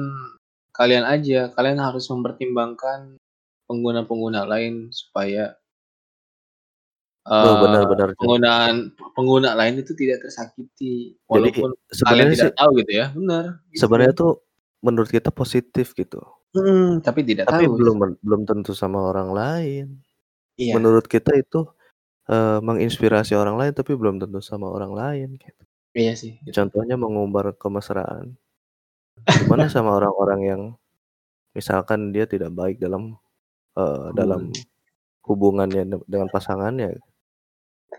kalian 0.76 1.04
aja, 1.08 1.52
kalian 1.56 1.80
harus 1.82 2.06
mempertimbangkan 2.12 3.20
pengguna-pengguna 3.68 4.44
lain 4.48 4.88
supaya 4.92 5.56
Oh, 7.42 7.56
benar 7.58 7.82
eee, 7.82 7.88
benar, 7.90 8.14
penggunaan 8.20 8.76
pengguna 9.16 9.56
lain 9.56 9.80
itu 9.80 9.96
tidak 9.96 10.28
tersakiti, 10.28 11.16
Jadi 11.32 11.50
walaupun 11.56 11.72
kalian 12.04 12.28
sebenarnya 12.28 12.34
tidak 12.36 12.50
sih 12.52 12.52
tahu 12.52 12.70
gitu 12.84 12.92
ya. 13.00 13.06
Bener, 13.16 13.44
gitu 13.72 13.88
sebenarnya 13.88 14.12
tuh 14.14 14.30
menurut 14.84 15.10
kita 15.10 15.30
positif 15.34 15.92
gitu. 15.98 16.20
Mhm, 16.54 17.02
tapi 17.02 17.20
tidak 17.26 17.50
Tapi 17.50 17.64
tahu. 17.66 17.76
belum 17.78 17.96
belum 18.24 18.40
tentu 18.48 18.72
sama 18.76 18.98
orang 19.10 19.30
lain. 19.34 19.86
Iya. 20.58 20.74
Menurut 20.76 21.06
kita 21.10 21.32
itu, 21.36 21.66
eee, 22.30 22.58
menginspirasi 22.64 23.34
orang 23.38 23.56
lain, 23.60 23.72
tapi 23.76 23.92
belum 23.98 24.16
tentu 24.22 24.40
sama 24.44 24.68
orang 24.70 24.92
lain 24.94 25.28
gitu. 25.40 25.62
Iya 25.94 26.12
sih, 26.18 26.42
gitu. 26.42 26.54
Contohnya 26.58 26.98
mengumbar 26.98 27.54
kemesraan. 27.54 28.34
Gimana 29.24 29.70
sama 29.70 29.94
orang-orang 29.94 30.40
yang 30.42 30.62
misalkan 31.54 32.10
dia 32.10 32.26
tidak 32.26 32.50
baik 32.50 32.82
dalam, 32.82 33.14
eee, 33.78 34.06
dalam 34.18 34.50
Hubungan. 34.50 35.24
hubungannya 35.70 35.82
de 35.86 35.96
dengan 36.10 36.28
pasangannya. 36.28 36.98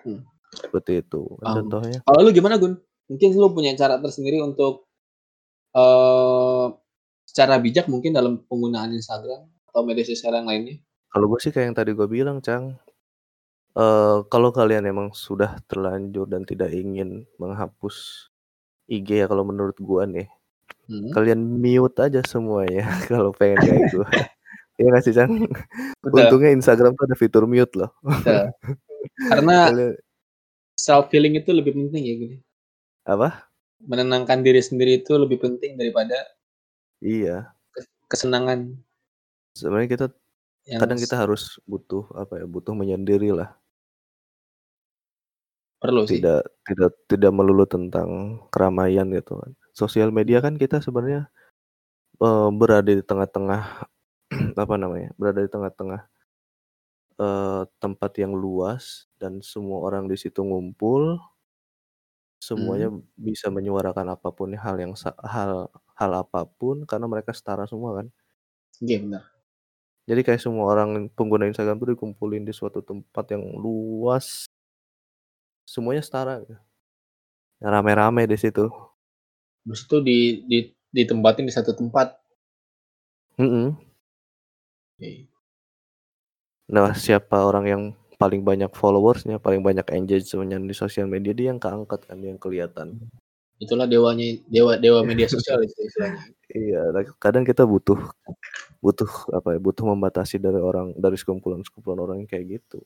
Hmm. 0.03 0.21
Seperti 0.51 1.03
itu, 1.03 1.23
Um, 1.41 1.55
contohnya. 1.63 1.99
kalau 2.03 2.19
lu 2.23 2.31
gimana, 2.31 2.60
Gun? 2.60 2.75
Mungkin 3.08 3.29
lu 3.36 3.51
punya 3.51 3.71
cara 3.75 3.95
tersendiri 3.99 4.43
untuk, 4.43 4.88
eee, 5.71 6.65
secara 7.25 7.60
bijak 7.60 7.88
mungkin 7.88 8.12
dalam 8.12 8.43
penggunaan 8.45 8.91
Instagram 8.91 9.47
atau 9.71 9.81
media 9.84 10.03
sosial 10.03 10.36
yang 10.36 10.47
lainnya? 10.47 10.77
Kalau 11.10 11.31
gue 11.31 11.39
sih 11.39 11.51
kayak 11.51 11.71
yang 11.71 11.77
tadi 11.79 11.91
gue 11.95 12.08
bilang, 12.08 12.43
Cang. 12.43 12.75
Eee, 13.75 14.23
kalau 14.31 14.55
kalian 14.55 14.88
emang 14.88 15.11
sudah 15.11 15.59
terlanjur 15.67 16.31
dan 16.31 16.47
tidak 16.47 16.71
ingin 16.71 17.27
menghapus 17.35 18.31
IG 18.88 19.19
ya 19.19 19.27
kalau 19.27 19.43
menurut 19.43 19.75
gua 19.83 20.07
nih, 20.07 20.31
Mhm. 20.88 21.11
kalian 21.11 21.41
mute 21.59 21.99
aja 21.99 22.23
semuanya 22.23 22.88
kalau 23.11 23.31
pengen 23.35 23.59
kayak 23.63 23.85
gua. 23.93 24.07
Iya 24.79 24.91
nggak 24.91 25.03
sih, 25.07 25.15
Cang? 25.15 25.31
Betul. 26.03 26.19
Untungnya 26.27 26.51
Instagram 26.51 26.99
tuh 26.99 27.05
ada 27.07 27.15
fitur 27.15 27.43
mute 27.47 27.75
loh. 27.79 27.91
Betul. 28.03 28.51
Karena 29.31 29.55
Kalian 29.71 29.93
self 30.75 31.07
healing 31.15 31.39
itu 31.39 31.51
lebih 31.55 31.73
penting 31.75 32.03
ya, 32.03 32.15
ya? 32.19 32.39
apa? 33.07 33.47
Menenangkan 33.83 34.43
diri 34.43 34.59
sendiri 34.63 35.03
itu 35.03 35.15
lebih 35.19 35.39
penting 35.43 35.79
daripada 35.79 36.15
Iya. 37.03 37.51
kes 37.75 37.85
kesenangan. 38.11 38.75
Sebenarnya 39.55 39.89
kita 39.91 40.05
Yang 40.67 40.79
kadang 40.83 40.99
s 40.99 41.03
kita 41.07 41.15
harus 41.19 41.43
butuh 41.65 42.03
apa 42.15 42.43
ya, 42.43 42.45
butuh 42.47 42.75
menyendirilah. 42.75 43.55
Perlu 45.81 46.03
sih. 46.07 46.21
Tidak 46.21 46.41
tidak 46.69 46.91
tidak 47.09 47.31
melulu 47.33 47.65
tentang 47.65 48.09
keramaian 48.53 49.09
gitu 49.09 49.41
kan. 49.41 49.51
Sosial 49.73 50.13
media 50.13 50.38
kan 50.38 50.53
kita 50.53 50.77
sebenarnya, 50.77 51.33
eee, 52.23 52.49
berada 52.59 52.91
di 52.91 53.03
tengah-tengah 53.05 53.63
apa 54.63 54.75
namanya, 54.81 55.09
berada 55.19 55.41
di 55.45 55.51
tengah-tengah, 55.51 56.01
eee, 57.19 57.61
tempat 57.83 58.11
yang 58.23 58.33
luas 58.43 59.07
dan 59.21 59.33
semua 59.51 59.77
orang 59.88 60.05
di 60.11 60.15
situ 60.19 60.39
ngumpul. 60.47 61.19
Semuanya 62.47 62.88
Mhm. 62.91 63.03
bisa 63.27 63.47
menyuarakan 63.51 64.07
apa 64.15 64.29
pun 64.38 64.49
hal 64.55 64.75
yang 64.83 64.93
hal 65.33 65.51
hal 65.99 66.11
apa 66.23 66.41
pun 66.59 66.83
karena 66.89 67.07
mereka 67.11 67.31
setara 67.35 67.63
semua 67.71 67.91
kan. 68.03 68.07
Iya, 68.81 68.97
benar. 69.03 69.35
Jadi 70.09 70.21
kayak 70.21 70.41
semua 70.41 70.65
orang 70.69 71.09
pengguna 71.17 71.49
Instagram 71.49 71.81
tuh 71.81 71.89
dikumpulin 71.97 72.45
di 72.45 72.53
suatu 72.53 72.85
tempat 72.85 73.25
yang 73.33 73.41
luas. 73.57 74.45
Semuanya 75.65 76.06
setara 76.06 76.39
gitu. 76.45 76.56
Rame-rame 77.60 78.30
di 78.30 78.38
situ. 78.38 78.69
Habis 79.65 79.82
itu 79.89 79.97
di 80.06 80.17
di 80.45 80.58
ditempatin 80.93 81.49
di 81.49 81.54
satu 81.54 81.73
tempat. 81.73 82.21
Mhm. 83.38 83.75
Oke. 84.99 85.28
Nah, 86.69 86.97
siapa 86.97 87.45
orang 87.45 87.65
yang 87.69 87.84
paling 88.17 88.41
banyak 88.41 88.73
followers-nya, 88.73 89.38
paling 89.38 89.62
banyak 89.62 89.86
engagement-nya 89.93 90.58
di 90.58 90.73
sosial 90.73 91.06
media, 91.06 91.36
dia 91.36 91.54
yang 91.54 91.62
keangkat 91.62 92.10
kan, 92.10 92.17
dia 92.17 92.34
yang 92.34 92.41
kelihatan. 92.41 92.97
Itulah 93.62 93.86
dewanya 93.86 94.41
dewa 94.49 94.75
dewa 94.82 95.06
media 95.06 95.30
sosial 95.30 95.62
itu 95.65 95.78
istilahnya. 95.86 96.21
Iya, 96.56 96.93
nah 96.95 97.04
kadang 97.19 97.43
kita 97.43 97.67
butuh 97.67 97.99
butuh 98.80 99.10
apa 99.36 99.58
ya, 99.58 99.60
butuh 99.60 99.84
membatasi 99.91 100.39
dari 100.39 100.62
orang 100.62 100.95
dari 100.95 101.17
sekumpulan-sekumpulan 101.19 101.99
orang 101.99 102.17
yang 102.23 102.30
kayak 102.32 102.62
gitu. 102.62 102.80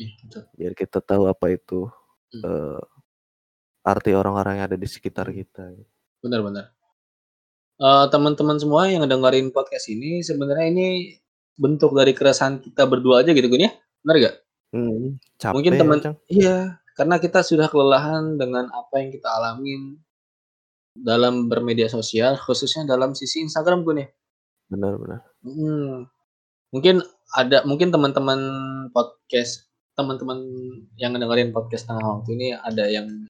Iya, 0.00 0.10
betul. 0.24 0.42
Biar 0.58 0.72
kita 0.74 0.98
tahu 0.98 1.30
apa 1.30 1.46
itu, 1.54 1.86
Hmm. 2.32 2.42
eee, 2.44 2.80
arti 3.84 4.10
orang-orang 4.12 4.60
yang 4.60 4.66
ada 4.68 4.78
di 4.78 4.88
sekitar 4.88 5.28
Hmm. 5.32 5.36
kita. 5.40 5.64
Benar 6.24 6.40
benar. 6.44 6.64
Eee, 7.78 8.04
teman-teman 8.10 8.58
semua 8.58 8.90
yang 8.90 9.06
ngedengerin 9.06 9.54
podcast 9.54 9.86
ini 9.88 10.20
sebenarnya 10.26 10.66
ini 10.70 10.88
bentuk 11.54 11.94
dari 11.94 12.10
keresahan 12.14 12.58
kita 12.58 12.86
berdua 12.90 13.22
aja 13.22 13.30
gitu, 13.34 13.46
Gun, 13.46 13.66
ya? 13.66 13.72
Benar 14.02 14.16
nggak? 14.18 14.36
Mhm, 14.74 15.04
Mungkin 15.56 15.72
capek 15.74 15.80
teman 15.80 15.98
iya, 16.28 16.56
karena 16.98 17.16
kita 17.22 17.40
sudah 17.40 17.70
kelelahan 17.72 18.36
dengan 18.36 18.68
apa 18.68 19.00
yang 19.00 19.10
kita 19.14 19.30
alamin 19.30 19.96
dalam 20.98 21.46
bermedia 21.46 21.86
sosial, 21.88 22.34
khususnya 22.36 22.84
dalam 22.84 23.14
sisi 23.14 23.40
Instagram, 23.46 23.86
Gun, 23.86 24.02
ya? 24.02 24.08
Benar 24.68 24.92
benar. 24.98 25.20
Mhm. 25.46 26.04
Mungkin 26.74 26.96
ada 27.38 27.62
mungkin 27.64 27.88
teman-teman 27.94 28.40
podcast 28.92 29.67
teman-teman 29.98 30.38
yang 30.94 31.10
ngedengerin 31.10 31.50
podcast 31.50 31.90
Tengah 31.90 32.22
Waktu 32.22 32.30
ini 32.38 32.54
ada 32.54 32.86
yang 32.86 33.26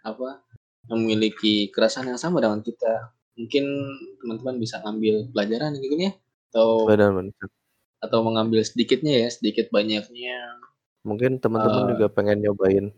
apa, 0.00 0.40
memiliki 0.88 1.68
keresahan 1.68 2.08
yang 2.08 2.16
sama 2.16 2.40
dengan 2.40 2.64
kita. 2.64 3.12
Mungkin 3.36 3.64
teman-teman 4.24 4.56
bisa 4.56 4.80
ngambil 4.80 5.28
pelajaran 5.36 5.76
gitu 5.76 5.96
ya, 6.00 6.12
atau 6.50 6.88
Benar 6.88 7.12
benar. 7.12 7.46
atau 8.00 8.18
mengambil 8.24 8.64
sedikitnya 8.64 9.12
ya, 9.20 9.28
sedikit 9.28 9.68
banyaknya. 9.68 10.56
Mungkin 11.04 11.36
teman-teman 11.36 11.92
Eee 11.92 12.00
juga 12.00 12.06
pengen 12.08 12.40
nyobain 12.40 12.96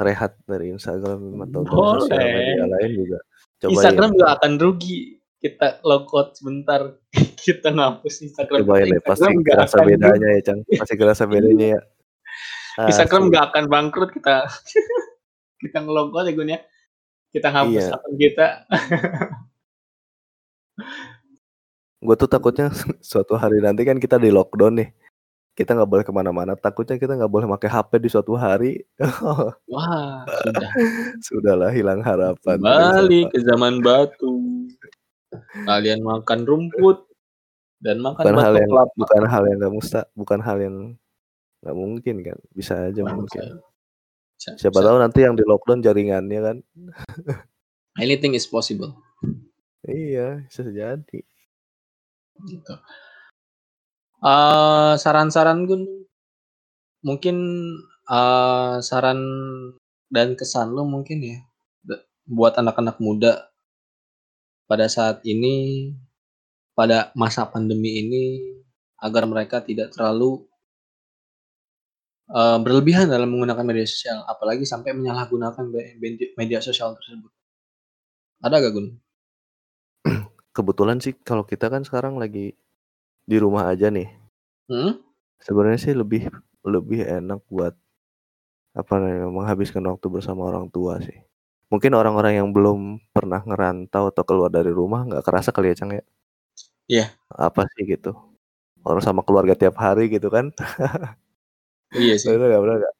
rehat 0.00 0.34
dari 0.50 0.74
Instagram 0.74 1.46
atau 1.46 1.60
dari 1.62 1.78
sosial 2.02 2.18
media 2.18 2.64
Boleh. 2.66 2.70
lain 2.74 2.90
juga 2.96 3.18
cobain. 3.60 3.74
Instagram 3.78 4.10
juga 4.18 4.28
akan 4.34 4.52
rugi. 4.58 5.00
Kita 5.40 5.80
logout 5.88 6.36
sebentar, 6.36 6.80
kita 7.46 7.72
ngapus 7.72 8.14
Instagram 8.28 8.60
Cobain 8.60 8.92
kita, 8.92 8.94
deh, 8.98 9.02
pasti 9.06 9.30
kerasa 9.40 9.76
bedanya 9.80 10.28
rugi. 10.28 10.36
ya, 10.36 10.42
Cang. 10.44 10.58
Pasti 10.68 10.94
kerasa 10.98 11.24
bedanya 11.24 11.66
ya. 11.78 11.80
Instagram 12.78 13.22
Asli. 13.22 13.30
nggak 13.32 13.44
akan 13.50 13.64
bangkrut 13.66 14.10
kita 14.12 14.46
kita 15.62 15.78
ngelogout 15.80 16.24
ya, 16.24 16.32
Gun, 16.32 16.54
ya. 16.54 16.60
Kita 17.30 17.48
hapus 17.48 17.84
Iya. 17.86 17.94
akun 17.94 18.14
kita. 18.16 18.46
Gue 22.00 22.16
tuh 22.16 22.26
takutnya 22.26 22.72
suatu 23.04 23.36
hari 23.36 23.60
nanti 23.60 23.84
kan 23.84 24.00
kita 24.00 24.16
di 24.16 24.32
lockdown 24.32 24.80
nih. 24.80 24.88
Kita 25.52 25.76
nggak 25.76 25.90
boleh 25.90 26.04
ke 26.06 26.12
mana-mana. 26.14 26.56
Takutnya 26.56 26.96
kita 26.96 27.14
nggak 27.20 27.28
boleh 27.28 27.44
pakai 27.58 27.68
HP 27.68 27.90
di 28.00 28.08
suatu 28.08 28.32
hari. 28.34 28.80
Wah, 29.68 30.24
sudah. 30.24 30.70
Sudahlah 31.20 31.70
hilang 31.70 32.00
harapan 32.00 32.56
Kembali 32.56 33.28
ke 33.28 33.38
zaman 33.44 33.84
batu. 33.84 34.40
Kalian 35.68 36.00
makan 36.00 36.48
rumput 36.48 37.04
dan 37.78 38.00
makan 38.00 38.24
Bukan 38.24 38.40
hal 38.40 38.54
yang 38.56 38.70
kelapa. 38.72 38.92
bukan 38.96 39.22
hal 39.28 39.42
yang 39.46 39.56
nggak 39.60 39.74
musta 39.74 40.00
bukan 40.12 40.40
hal 40.40 40.58
yang 40.58 40.76
nggak 41.60 41.76
mungkin 41.76 42.16
kan. 42.24 42.38
Bisa 42.52 42.88
aja 42.88 43.02
mungkin. 43.04 43.60
bisa 44.36 44.56
Siapa 44.56 44.80
bisa. 44.80 44.86
tahu 44.88 44.96
nanti 45.00 45.18
yang 45.20 45.36
di 45.36 45.44
lockdown 45.44 45.84
jaringannya 45.84 46.40
kan. 46.40 46.56
Anything 48.02 48.32
is 48.32 48.48
possible. 48.48 48.96
Iya, 49.84 50.44
bisa 50.48 50.64
jadi. 50.64 51.20
Gitu. 52.48 52.74
Eee, 54.20 54.92
saran-saran 55.00 55.64
Gun, 55.64 55.84
mungkin, 57.04 57.36
eee, 58.08 58.74
saran 58.84 59.20
dan 60.12 60.36
kesan 60.36 60.76
lu 60.76 60.84
mungkin 60.84 61.24
ya, 61.24 61.38
buat 62.28 62.56
anak-anak 62.60 63.00
muda 63.00 63.48
pada 64.68 64.86
saat 64.86 65.24
ini, 65.24 65.90
pada 66.76 67.10
masa 67.16 67.48
pandemi 67.48 68.00
ini, 68.04 68.24
agar 69.00 69.24
mereka 69.24 69.64
tidak 69.64 69.96
terlalu 69.96 70.44
eee, 72.36 72.56
berlebihan 72.64 73.06
dalam 73.10 73.28
menggunakan 73.34 73.64
media 73.66 73.86
sosial, 73.88 74.18
apalagi 74.28 74.64
sampai 74.68 74.92
menyalahgunakan 74.98 75.64
me 75.72 75.82
medi 76.02 76.24
media 76.38 76.60
sosial 76.62 76.94
tersebut. 76.98 77.30
Ada 78.42 78.56
nggak, 78.60 78.72
Gun? 78.74 79.00
Kebetulan 80.56 80.98
sih 81.04 81.14
kalau 81.28 81.44
kita 81.44 81.68
kan 81.72 81.82
sekarang 81.84 82.16
lagi 82.22 82.56
di 83.26 83.36
rumah 83.40 83.70
aja 83.72 83.88
nih. 83.92 84.08
Mhm. 84.70 84.92
Sebenarnya 85.40 85.80
sih 85.80 85.94
lebih 85.96 86.28
lebih 86.68 87.00
enak 87.08 87.40
buat 87.48 87.74
apa 88.76 88.94
namanya, 89.02 89.28
menghabiskan 89.32 89.84
waktu 89.90 90.06
bersama 90.12 90.46
orang 90.50 90.68
tua 90.70 91.00
sih. 91.02 91.16
Mungkin 91.72 91.92
orang-orang 91.96 92.34
yang 92.42 92.48
belum 92.56 93.00
pernah 93.14 93.42
ngerantau 93.44 94.10
atau 94.12 94.24
keluar 94.28 94.50
dari 94.52 94.70
rumah 94.72 95.06
nggak 95.08 95.24
kerasa 95.26 95.50
kali 95.54 95.72
ya, 95.74 95.76
Cang, 95.80 95.92
ya? 95.98 96.04
Iya. 96.90 97.06
Apa 97.32 97.62
sih 97.76 97.84
gitu, 97.88 98.10
orang 98.86 99.02
sama 99.04 99.22
keluarga 99.26 99.54
tiap 99.58 99.76
hari 99.80 100.10
gitu 100.12 100.28
kan. 100.32 100.50
Iya 101.94 102.14
sih. 102.20 102.28
Bener 102.30 102.46
nggak 102.54 102.62
bener 102.62 102.76
nggak? 102.82 102.94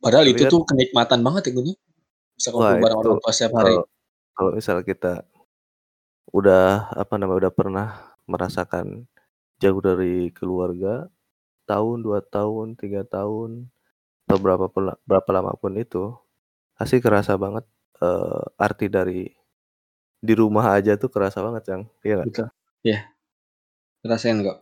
Padahal 0.00 0.26
itu 0.28 0.42
tuh 0.48 0.62
kenikmatan 0.68 1.20
banget 1.24 1.42
ya, 1.48 1.52
Gun, 1.56 1.66
ya. 1.72 1.76
Bisa 2.36 2.48
kumpul 2.52 2.76
bareng 2.80 2.98
orang 3.00 3.16
tua 3.20 3.32
setiap 3.32 3.52
hari. 3.60 3.74
kalau 3.76 3.84
kalau 4.34 4.50
misal 4.58 4.78
kita 4.84 5.14
udah 6.34 6.90
apa 6.94 7.14
namanya, 7.20 7.48
udah 7.48 7.54
pernah 7.54 7.88
merasakan 8.28 9.06
jauh 9.62 9.80
dari 9.84 10.30
keluarga, 10.34 11.08
tahun, 11.68 12.04
2 12.04 12.20
tahun, 12.24 12.76
3 12.80 13.04
tahun, 13.06 13.68
atau 14.28 14.38
berapa 14.40 14.66
berapa 15.06 15.30
lama 15.34 15.52
pun 15.58 15.74
itu, 15.78 16.12
pasti 16.78 16.98
kerasa 17.04 17.36
banget, 17.40 17.64
eee, 18.02 18.42
arti 18.60 18.86
dari 18.92 19.22
di 20.20 20.34
rumah 20.36 20.74
aja 20.76 20.96
tuh 21.00 21.10
kerasa 21.12 21.40
banget, 21.44 21.62
Cang, 21.68 21.82
iya 22.06 22.14
nggak? 22.22 22.28
Iya. 22.86 23.00
Ngerasain 24.04 24.38
kok. 24.44 24.58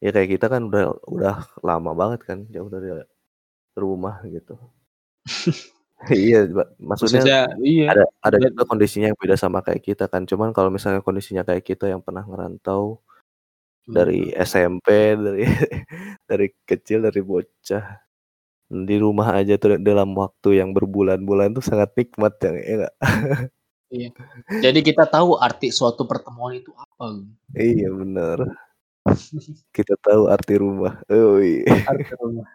Ya 0.00 0.10
kayak 0.16 0.28
kita 0.40 0.46
kan 0.52 0.62
udah 0.72 0.84
udah 1.12 1.34
lama 1.60 1.90
banget 2.00 2.20
kan 2.28 2.38
jauh 2.48 2.68
dari 2.72 2.88
rumah 3.78 4.16
gitu. 4.28 4.56
Iya, 6.08 6.48
maksudnya 6.80 7.20
Maksudnya 7.20 7.38
iya. 7.60 7.86
ada 7.92 8.04
ada 8.24 8.36
Dan 8.40 8.56
juga 8.56 8.64
kondisinya 8.72 9.06
yang 9.12 9.18
beda 9.20 9.36
sama 9.36 9.60
kayak 9.60 9.82
kita 9.84 10.04
kan. 10.08 10.24
Cuman 10.24 10.56
kalau 10.56 10.72
misalnya 10.72 11.04
kondisinya 11.04 11.44
kayak 11.44 11.60
kita 11.60 11.92
yang 11.92 12.00
pernah 12.00 12.24
ngerantau 12.24 13.04
dari 13.88 14.32
Hmm. 14.32 14.42
SMP, 14.44 14.88
dari 15.18 15.44
dari 16.30 16.46
kecil, 16.68 17.04
dari 17.08 17.20
bocah 17.24 17.84
Di 18.70 18.96
rumah 19.02 19.28
aja 19.38 19.54
tuh 19.62 19.78
dalam 19.82 20.10
waktu 20.16 20.60
yang 20.62 20.70
berbulan-bulan 20.76 21.54
tuh 21.58 21.64
sangat 21.64 21.90
nikmat 21.98 22.34
ya, 22.42 22.50
ya 22.54 22.74
nggak? 22.86 22.94
Iya. 23.90 24.10
Jadi 24.64 24.78
kita 24.86 25.04
tahu 25.10 25.34
arti 25.34 25.74
suatu 25.74 26.06
pertemuan 26.06 26.54
itu 26.54 26.70
apa. 26.78 27.06
Iya 27.58 27.90
bener. 27.90 28.38
Kita 29.76 29.94
tahu 30.00 30.30
arti 30.30 30.54
rumah. 30.58 31.00
Oi. 31.10 31.64
Arti 31.66 32.12
rumah. 32.18 32.46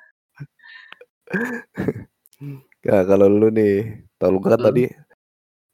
Nah, 2.86 3.04
kalau 3.10 3.28
lu 3.28 3.50
nih, 3.50 4.06
kalau 4.20 4.40
kan 4.40 4.60
Hmm. 4.60 4.66
tadi 4.72 4.84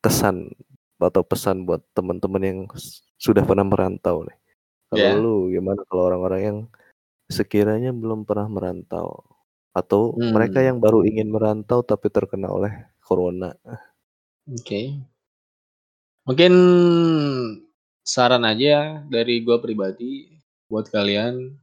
kesan 0.01 0.49
atau 1.01 1.25
pesan 1.25 1.65
buat 1.65 1.81
teman-teman 1.97 2.43
yang 2.45 2.59
sudah 3.17 3.41
pernah 3.45 3.65
merantau 3.65 4.21
nih. 4.25 4.37
Kalau 4.91 5.01
Ya. 5.01 5.15
lu 5.17 5.35
gimana 5.49 5.81
kalau 5.87 6.03
orang-orang 6.13 6.41
yang 6.41 6.57
sekiranya 7.31 7.95
belum 7.95 8.27
pernah 8.27 8.45
merantau 8.51 9.23
atau 9.71 10.11
mereka 10.19 10.59
Hmm. 10.61 10.67
yang 10.67 10.77
baru 10.83 11.07
ingin 11.07 11.31
merantau 11.31 11.79
tapi 11.81 12.11
terkena 12.11 12.51
oleh 12.51 12.73
corona? 13.01 13.55
Oke. 14.51 14.99
Mungkin 16.27 16.53
saran 18.03 18.45
aja 18.45 19.01
dari 19.09 19.41
gua 19.41 19.57
pribadi 19.57 20.40
buat 20.71 20.87
kalian 20.87 21.59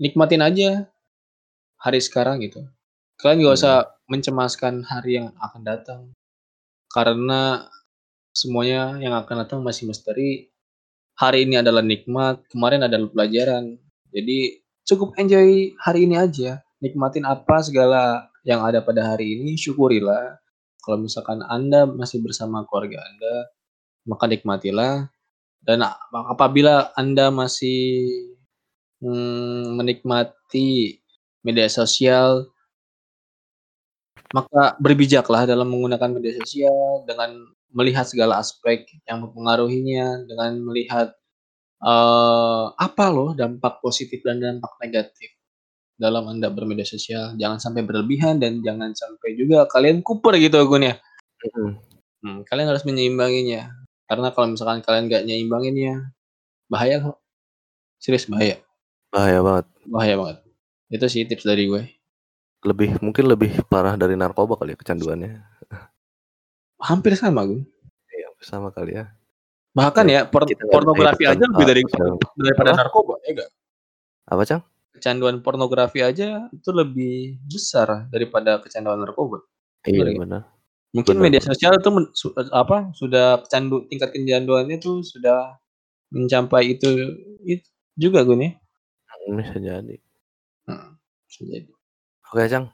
nikmatin 0.00 0.40
aja 0.40 0.88
hari 1.76 2.00
sekarang 2.00 2.40
gitu. 2.40 2.64
Kalian 3.18 3.44
gak 3.44 3.58
usah 3.58 3.76
mencemaskan 4.06 4.86
hari 4.86 5.18
yang 5.20 5.34
akan 5.36 5.62
datang. 5.66 6.00
Karena 6.88 7.66
semuanya 8.32 8.96
yang 9.02 9.12
akan 9.12 9.44
datang 9.44 9.60
masih 9.60 9.90
misteri. 9.90 10.48
Hari 11.18 11.50
ini 11.50 11.58
adalah 11.58 11.82
nikmat, 11.82 12.46
kemarin 12.46 12.86
adalah 12.86 13.10
pelajaran. 13.10 13.74
Jadi 14.14 14.62
cukup 14.86 15.18
enjoy 15.18 15.74
hari 15.82 16.06
ini 16.06 16.14
aja. 16.14 16.62
Nikmatin 16.78 17.26
apa 17.26 17.58
segala 17.58 18.30
yang 18.46 18.62
ada 18.62 18.78
pada 18.78 19.02
hari 19.02 19.34
ini, 19.34 19.58
syukurilah. 19.58 20.38
Kalau 20.78 21.02
misalkan 21.02 21.42
Anda 21.42 21.90
masih 21.90 22.22
bersama 22.22 22.62
keluarga 22.70 23.02
Anda, 23.02 23.50
maka 24.06 24.30
nikmatilah. 24.30 25.10
Dan 25.62 25.84
apabila 26.12 26.94
Anda 26.96 27.28
masih 27.28 28.08
hmm, 29.04 29.78
menikmati 29.78 30.98
media 31.44 31.68
sosial, 31.68 32.48
maka 34.32 34.76
berbijaklah 34.76 35.48
dalam 35.48 35.72
menggunakan 35.72 36.10
media 36.12 36.36
sosial 36.40 37.04
dengan 37.08 37.48
melihat 37.72 38.04
segala 38.08 38.40
aspek 38.40 38.88
yang 39.08 39.24
mempengaruhinya, 39.24 40.24
dengan 40.28 40.60
melihat 40.64 41.12
eh, 41.84 42.64
apa 42.72 43.06
loh 43.12 43.32
dampak 43.36 43.80
positif 43.84 44.20
dan 44.24 44.40
dampak 44.40 44.72
negatif 44.80 45.38
dalam 45.98 46.30
Anda 46.30 46.48
bermedia 46.48 46.86
sosial. 46.86 47.34
Jangan 47.36 47.58
sampai 47.58 47.82
berlebihan 47.82 48.38
dan 48.38 48.62
jangan 48.62 48.94
sampai 48.94 49.34
juga 49.34 49.66
kalian 49.66 50.00
kuper 50.00 50.38
gitu 50.38 50.62
Gun 50.64 50.86
ya. 50.86 50.94
Mm-mm. 51.44 51.70
Hmm, 52.18 52.38
kalian 52.46 52.70
harus 52.70 52.82
menyeimbanginya. 52.82 53.70
Karena 54.08 54.32
kalau 54.32 54.56
misalkan 54.56 54.80
kalian 54.80 55.04
nggak 55.06 55.22
nyeimbanginnya, 55.28 56.16
bahaya 56.66 56.96
kok. 57.04 57.20
Serius 58.00 58.24
bahaya. 58.24 58.56
Bahaya 59.12 59.44
banget. 59.44 59.66
Bahaya 59.84 60.14
banget. 60.16 60.36
Itu 60.88 61.04
sih 61.12 61.28
tips 61.28 61.44
dari 61.44 61.68
gue. 61.68 61.82
Lebih 62.64 62.98
mungkin 63.04 63.28
lebih 63.28 63.52
parah 63.68 63.94
dari 64.00 64.16
narkoba 64.16 64.56
kali 64.56 64.72
ya 64.72 64.78
kecanduannya. 64.80 65.44
Hampir 66.80 67.12
sama 67.20 67.44
gue. 67.44 67.62
Iya, 68.08 68.28
sama 68.40 68.72
kali 68.72 68.96
ya. 68.96 69.12
Bahkan 69.76 70.04
Ya, 70.08 70.24
ya 70.24 70.30
por- 70.30 70.48
nggak 70.48 70.72
pornografi 70.72 71.24
aja 71.28 71.44
lebih 71.44 71.64
dari 71.68 71.82
daripada 72.34 72.70
Apa? 72.72 72.78
narkoba, 72.82 73.14
ya 73.22 73.30
enggak? 73.36 73.50
Apa, 74.24 74.42
Cang? 74.48 74.62
Kecanduan 74.96 75.36
pornografi 75.44 76.00
aja 76.02 76.48
itu 76.50 76.70
lebih 76.74 77.38
besar 77.46 78.08
daripada 78.10 78.58
kecanduan 78.58 78.98
narkoba. 78.98 79.44
Iya, 79.86 80.16
benar. 80.18 80.42
Mungkin 80.96 81.20
Benar, 81.20 81.24
media 81.28 81.42
sosial 81.44 81.76
itu 81.76 81.88
men- 81.92 82.12
su- 82.16 82.32
apa 82.32 82.90
sudah 82.96 83.44
candu 83.46 83.84
tingkat 83.92 84.08
kecanduannya 84.08 84.80
tuh 84.80 85.04
sudah 85.04 85.60
mencapai 86.08 86.80
itu, 86.80 86.88
itu 87.44 87.68
juga 88.00 88.24
gue 88.24 88.36
nih. 88.36 88.52
Bisa 89.28 89.60
jadi. 89.60 89.96
Hmm, 90.64 90.96
bisa 91.28 91.40
jadi. 91.44 91.68
Oke, 92.32 92.48
Cang. 92.48 92.72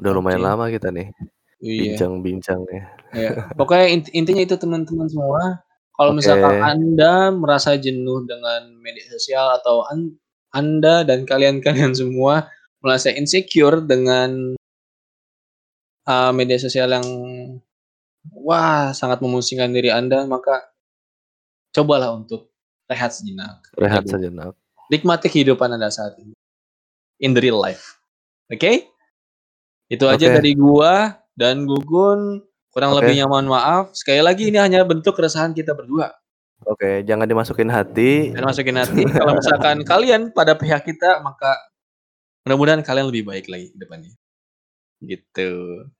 Udah 0.00 0.12
lumayan 0.16 0.40
Oke. 0.40 0.48
lama 0.48 0.64
kita 0.72 0.88
nih 0.88 1.12
Iya. 1.60 1.94
bincang-bincangnya. 1.94 2.82
Ya, 3.12 3.30
pokoknya 3.54 3.86
int- 3.92 4.12
intinya 4.16 4.42
itu 4.42 4.56
teman-teman 4.56 5.06
semua. 5.12 5.60
Kalau 5.92 6.16
Oke. 6.16 6.24
misalkan 6.24 6.56
Anda 6.64 7.28
merasa 7.30 7.76
jenuh 7.76 8.24
dengan 8.24 8.72
media 8.80 9.04
sosial 9.12 9.60
atau 9.60 9.84
an- 9.86 10.16
Anda 10.56 11.04
dan 11.04 11.28
kalian-kalian 11.28 11.92
semua 12.00 12.48
merasa 12.80 13.12
insecure 13.12 13.84
dengan 13.84 14.56
uh, 16.06 16.32
media 16.34 16.58
sosial 16.58 16.90
yang 16.90 17.06
wah 18.30 18.94
sangat 18.94 19.18
memusingkan 19.18 19.70
diri 19.74 19.90
Anda, 19.90 20.22
maka 20.26 20.70
cobalah 21.74 22.14
untuk 22.14 22.52
rehat 22.86 23.10
sejenak. 23.14 23.64
Rehat 23.74 24.06
Jadi, 24.06 24.28
sejenak. 24.28 24.52
Nikmati 24.92 25.26
kehidupan 25.32 25.72
Anda 25.72 25.88
saat 25.88 26.18
ini. 26.20 26.36
In 27.22 27.32
the 27.34 27.42
real 27.42 27.58
life. 27.58 27.98
Oke? 28.50 28.90
Itu 29.88 30.08
aja 30.08 30.26
Oke. 30.28 30.34
dari 30.42 30.52
gua 30.58 31.22
dan 31.38 31.64
Gugun. 31.64 32.42
Kurang 32.72 32.96
Oke. 32.96 33.04
lebihnya 33.04 33.28
mohon 33.28 33.52
maaf. 33.52 33.92
Sekali 33.92 34.24
lagi 34.24 34.48
ini 34.48 34.56
hanya 34.56 34.80
bentuk 34.82 35.12
keresahan 35.12 35.52
kita 35.52 35.76
berdua. 35.76 36.08
Oke, 36.64 37.02
jangan 37.02 37.26
dimasukin 37.26 37.68
hati. 37.68 38.32
Dan 38.32 38.46
masukin 38.46 38.78
hati. 38.78 39.02
Kalau 39.10 39.34
misalkan 39.34 39.82
kalian 39.82 40.30
pada 40.30 40.54
pihak 40.54 40.86
kita, 40.86 41.20
maka 41.20 41.52
mudah-mudahan 42.46 42.80
kalian 42.86 43.10
lebih 43.10 43.26
baik 43.26 43.50
lagi 43.50 43.74
ke 43.74 43.78
depannya. 43.82 44.14
Gitu. 45.02 45.50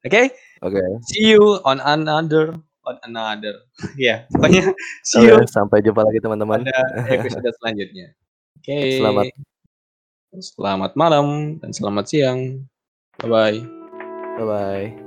Oke? 0.06 0.22
Oke. 0.62 0.82
See 1.10 1.34
you 1.34 1.58
on 1.66 1.82
another 1.82 2.54
on 2.86 2.96
another. 3.06 3.66
ya, 3.98 4.26
pokoknya 4.30 4.74
see 5.06 5.26
you 5.26 5.38
sampai 5.46 5.82
jumpa 5.82 6.02
lagi 6.02 6.18
teman-teman. 6.22 6.66
pada 6.66 6.78
episode 7.10 7.46
selanjutnya. 7.62 8.14
Oke. 8.58 8.78
Selamat. 8.98 9.24
Selamat 10.32 10.92
malam 10.96 11.58
dan 11.60 11.70
selamat 11.76 12.04
siang. 12.08 12.40
Bye 13.20 13.28
bye. 13.28 13.58
Bye 14.40 14.46
bye. 14.48 15.01